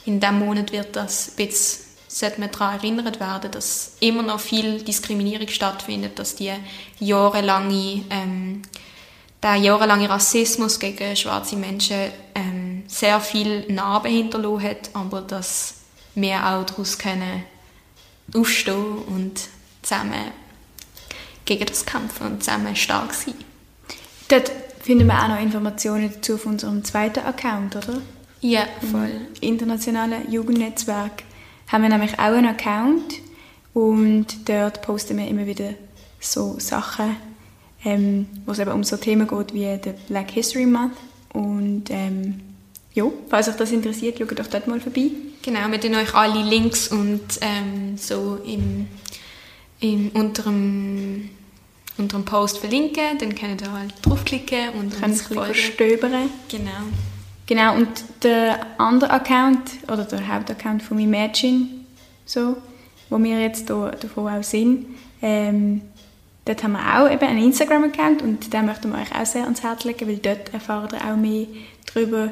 in 0.06 0.20
diesem 0.20 0.40
Monat 0.40 0.72
wird 0.72 0.96
das 0.96 1.30
ein 1.30 1.36
bisschen, 1.36 1.86
sollte 2.08 2.40
man 2.40 2.52
daran 2.52 2.76
erinnert 2.80 3.20
werden, 3.20 3.52
dass 3.52 3.98
immer 4.00 4.24
noch 4.24 4.40
viel 4.40 4.82
Diskriminierung 4.82 5.48
stattfindet, 5.48 6.18
dass 6.18 6.36
die 6.36 6.52
jahrelange, 7.00 8.04
ähm, 8.10 8.62
der 9.46 9.56
jahrelange 9.58 10.10
Rassismus 10.10 10.80
gegen 10.80 11.16
schwarze 11.16 11.56
Menschen 11.56 12.10
ähm, 12.34 12.84
sehr 12.88 13.20
viel 13.20 13.72
Narben 13.72 14.12
hinterlassen 14.12 14.64
hat, 14.64 14.90
aber 14.94 15.22
dass 15.22 15.76
wir 16.16 16.38
auch 16.44 16.66
daraus 16.66 16.98
können 16.98 17.44
aufstehen 18.34 18.98
und 19.08 19.40
zusammen 19.84 20.32
gegen 21.46 21.68
das 21.68 21.86
kämpfen 21.86 22.26
und 22.26 22.44
zusammen 22.44 22.76
stark 22.76 23.14
sein. 23.14 23.36
Dort 24.30 24.52
finden 24.82 25.06
wir 25.06 25.24
auch 25.24 25.28
noch 25.28 25.40
Informationen 25.40 26.12
dazu 26.12 26.34
auf 26.34 26.48
unserem 26.48 26.84
zweiten 26.84 27.24
Account, 27.24 27.76
oder? 27.76 28.02
Ja, 28.42 28.66
voll. 28.92 29.12
Im 29.42 29.50
internationalen 29.50 30.32
Jugendnetzwerk 30.32 31.22
haben 31.68 31.84
wir 31.84 31.90
nämlich 31.90 32.14
auch 32.14 32.34
einen 32.34 32.48
Account 32.48 33.22
Und 33.76 34.50
dort 34.50 34.82
posten 34.82 35.18
wir 35.18 35.28
immer 35.28 35.46
wieder 35.46 35.76
so 36.20 36.56
Sachen, 36.58 37.18
ähm, 37.86 38.28
wo 38.46 38.52
es 38.52 38.60
eben 38.60 38.72
um 38.72 38.84
so 38.84 38.98
Themen 38.98 39.28
geht 39.28 39.54
wie 39.54 39.62
der 39.78 39.94
Black 40.08 40.32
History 40.32 40.66
Month. 40.66 40.94
Und 41.32 41.86
ähm, 41.90 42.42
ja, 42.94 43.06
falls 43.30 43.48
euch 43.48 43.56
das 43.56 43.72
interessiert, 43.72 44.18
schaut 44.18 44.38
doch 44.38 44.48
dort 44.48 44.68
mal 44.68 44.80
vorbei. 44.80 45.12
Genau, 45.44 45.70
wir 45.70 45.80
tun 45.80 45.96
euch 45.96 46.14
alle 46.16 46.42
Links 46.44 46.88
und 46.88 47.22
ähm, 47.42 47.98
so 47.98 48.40
im, 48.46 48.88
im, 49.80 50.10
unter, 50.14 50.44
dem, 50.44 51.30
unter 51.98 52.18
dem 52.18 52.26
Post 52.26 52.58
verlinken. 52.58 53.18
Dann 53.20 53.36
könnt 53.36 53.62
ihr 53.62 53.72
halt 53.72 53.94
draufklicken 54.02 54.70
und 54.80 54.92
Könnt 55.00 55.04
uns 55.04 55.04
ihr 55.04 55.04
ein 55.04 55.14
bisschen 55.14 55.36
folgen. 55.36 55.56
stöbern. 55.56 56.30
Genau. 56.50 56.72
Genau, 57.48 57.76
und 57.76 57.90
der 58.24 58.66
andere 58.80 59.12
Account, 59.12 59.60
oder 59.88 60.04
der 60.06 60.28
Hauptaccount 60.28 60.82
von 60.82 60.98
Mädchen, 61.08 61.86
so, 62.26 62.58
wo 63.12 63.20
wir 63.20 63.40
jetzt 63.40 63.70
da, 63.70 63.92
davon 63.92 64.34
auch 64.34 64.44
sind, 64.44 64.88
ähm, 65.22 65.82
dort 66.46 66.64
haben 66.64 66.74
wir 66.74 67.00
auch 67.00 67.12
eben 67.12 67.26
einen 67.26 67.44
Instagram-Account 67.44 68.22
und 68.22 68.54
den 68.54 68.66
möchten 68.66 68.92
wir 68.92 69.00
euch 69.00 69.14
auch 69.14 69.26
sehr 69.26 69.44
ans 69.44 69.64
Herz 69.64 69.84
legen, 69.84 70.08
weil 70.08 70.18
dort 70.18 70.54
erfahrt 70.54 70.94
ihr 70.94 71.06
auch 71.06 71.16
mehr 71.16 71.48
darüber, 71.94 72.32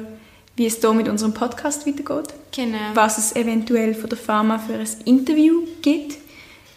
wie 0.56 0.66
es 0.66 0.80
hier 0.80 0.92
mit 0.92 1.08
unserem 1.08 1.34
Podcast 1.34 1.86
weitergeht, 1.86 2.32
genau. 2.54 2.78
was 2.94 3.18
es 3.18 3.36
eventuell 3.36 3.94
von 3.94 4.08
der 4.08 4.18
Pharma 4.18 4.58
für 4.58 4.74
ein 4.74 4.88
Interview 5.04 5.62
gibt. 5.82 6.16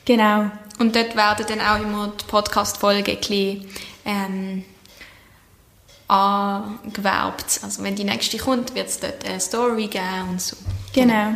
Genau, 0.05 0.49
Und 0.79 0.95
dort 0.95 1.15
werden 1.15 1.45
dann 1.47 1.61
auch 1.61 1.81
immer 1.81 2.13
die 2.19 2.25
Podcast-Folgen 2.25 3.05
ein 3.05 3.17
bisschen, 3.17 3.65
ähm, 4.05 4.63
angewerbt. 6.07 7.59
Also 7.63 7.83
wenn 7.83 7.95
die 7.95 8.05
nächste 8.05 8.37
kommt, 8.37 8.73
wird 8.75 8.87
es 8.87 8.99
dort 8.99 9.25
eine 9.25 9.39
Story 9.39 9.87
geben 9.87 10.29
und 10.31 10.41
so. 10.41 10.55
Genau. 10.93 11.35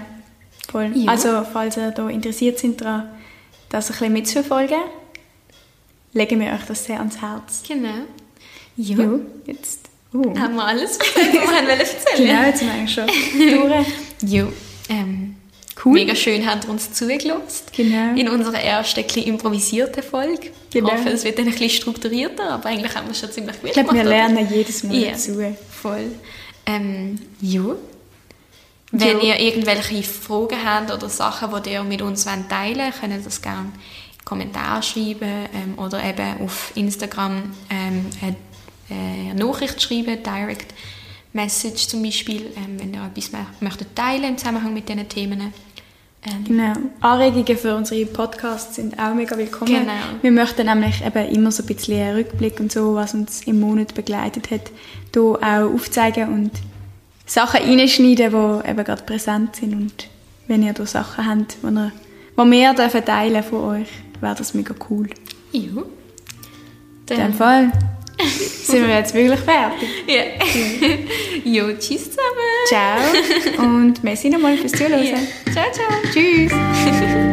Voll. 0.71 0.91
Ja. 0.95 1.11
Also, 1.11 1.43
falls 1.51 1.75
ihr 1.75 1.91
da 1.91 2.07
interessiert 2.07 2.59
sind 2.59 2.79
daran, 2.79 3.09
das 3.69 3.89
ein 3.89 3.93
bisschen 3.93 4.13
mitzuverfolgen, 4.13 4.79
legen 6.13 6.39
wir 6.39 6.51
euch 6.53 6.63
das 6.67 6.85
sehr 6.85 6.99
ans 6.99 7.21
Herz. 7.21 7.63
Genau. 7.67 7.89
Ja. 8.77 8.97
Ja, 8.97 9.09
jetzt. 9.45 9.81
Oh. 10.13 10.37
Haben 10.37 10.55
wir 10.55 10.65
alles 10.65 10.97
was 10.99 11.15
wir 11.15 11.41
wollen 11.41 11.69
erzählen 11.69 12.27
Genau, 12.27 12.41
jetzt 12.43 12.59
sind 12.59 12.67
wir 12.67 12.73
eigentlich 12.75 12.93
schon 12.93 13.07
durch. 13.69 13.87
Ja. 14.23 14.47
Ähm, 14.89 15.35
Cool. 15.83 15.93
Mega 15.93 16.13
schön, 16.13 16.45
habt 16.45 16.65
ihr 16.65 16.69
uns 16.69 16.93
zugelassen. 16.93 17.63
Genau. 17.75 18.13
In 18.15 18.29
unserer 18.29 18.59
ersten 18.61 18.99
ein 19.03 19.23
improvisierten 19.23 20.03
Folge. 20.03 20.51
Genau. 20.71 20.89
Ich 20.89 20.93
hoffe, 20.93 21.09
es 21.09 21.23
wird 21.23 21.39
dann 21.39 21.45
ein 21.45 21.51
bisschen 21.53 21.69
strukturierter, 21.71 22.51
aber 22.51 22.69
eigentlich 22.69 22.93
haben 22.93 23.07
wir 23.07 23.13
es 23.13 23.19
schon 23.19 23.31
ziemlich 23.31 23.59
gut 23.59 23.69
Ich 23.69 23.73
glaube, 23.73 23.93
wir 23.93 24.01
oder? 24.01 24.09
lernen 24.09 24.47
jedes 24.53 24.83
Mal 24.83 24.95
Ja. 24.95 25.11
dazu. 25.11 25.41
Voll. 25.71 26.11
Ähm, 26.67 27.17
ja. 27.41 27.63
Wenn 28.91 29.21
Ja. 29.21 29.35
ihr 29.35 29.39
irgendwelche 29.39 30.03
Fragen 30.03 30.57
habt 30.63 30.91
oder 30.91 31.09
Sachen, 31.09 31.49
die 31.63 31.71
ihr 31.71 31.83
mit 31.83 32.01
uns 32.03 32.25
teilen 32.25 32.45
wollt, 32.77 32.99
könnt 32.99 33.13
ihr 33.13 33.19
das 33.23 33.41
gerne 33.41 33.71
Kommentare 34.25 34.81
schreiben 34.83 35.47
ähm, 35.53 35.77
oder 35.77 36.03
eben 36.03 36.41
auf 36.43 36.71
Instagram 36.75 37.43
ähm, 37.69 38.05
eine, 38.21 38.35
Nachricht 39.35 39.81
schreiben, 39.81 40.21
Direct 40.23 40.73
Message 41.33 41.87
zum 41.87 42.03
Beispiel, 42.03 42.47
ähm, 42.57 42.77
wenn 42.79 42.93
ihr 42.93 43.03
etwas 43.05 43.31
mö- 43.31 43.45
möchtet 43.61 43.95
teilen 43.95 44.23
im 44.25 44.37
Zusammenhang 44.37 44.73
mit 44.73 44.87
diesen 44.89 45.07
Themen. 45.07 45.39
Ähm, 46.23 46.43
Genau. 46.43 46.73
Anregungen 46.99 47.57
für 47.57 47.75
unsere 47.75 48.05
Podcasts 48.05 48.75
sind 48.75 48.99
auch 48.99 49.13
mega 49.15 49.35
willkommen. 49.37 49.71
Genau. 49.73 49.91
Wir 50.21 50.31
möchten 50.31 50.65
nämlich 50.67 51.03
eben 51.03 51.29
immer 51.33 51.51
so 51.51 51.63
ein 51.63 51.67
bisschen 51.67 51.99
einen 51.99 52.15
Rückblick 52.17 52.59
und 52.59 52.71
so, 52.71 52.93
was 52.95 53.13
uns 53.15 53.41
im 53.47 53.59
Monat 53.59 53.95
begleitet 53.95 54.51
hat, 54.51 54.71
hier 55.13 55.21
auch 55.23 55.73
aufzeigen 55.73 56.27
und 56.31 56.51
Sachen 57.25 57.61
reinschneiden, 57.61 58.29
die 58.29 58.69
eben 58.69 58.83
gerade 58.83 59.03
präsent 59.03 59.55
sind. 59.55 59.73
Und 59.73 60.07
wenn 60.47 60.61
ihr 60.63 60.73
da 60.73 60.85
Sachen 60.85 61.25
habt, 61.27 61.57
die, 61.63 61.91
wir 62.37 63.05
teilen 63.05 63.43
von 63.43 63.59
euch, 63.63 63.87
wäre 64.21 64.35
das 64.35 64.53
mega 64.53 64.73
cool. 64.89 65.07
ja. 65.51 65.61
In 65.61 67.17
Dann, 67.17 67.31
dem 67.31 67.33
Fall 67.33 67.71
sind 68.63 68.87
wir 68.87 68.95
jetzt 68.95 69.13
wirklich 69.13 69.39
fertig. 69.41 69.89
ja. 70.07 70.23
jo, 71.43 71.73
tschüss 71.73 72.09
zusammen. 72.11 72.65
Ciao 72.67 72.99
und 73.65 74.01
merci 74.03 74.29
nochmal 74.29 74.55
fürs 74.57 74.71
Zuhören. 74.71 75.03
Ja. 75.03 75.17
Ciao, 75.51 75.65
ciao. 75.73 75.89
Tschüss. 76.13 76.51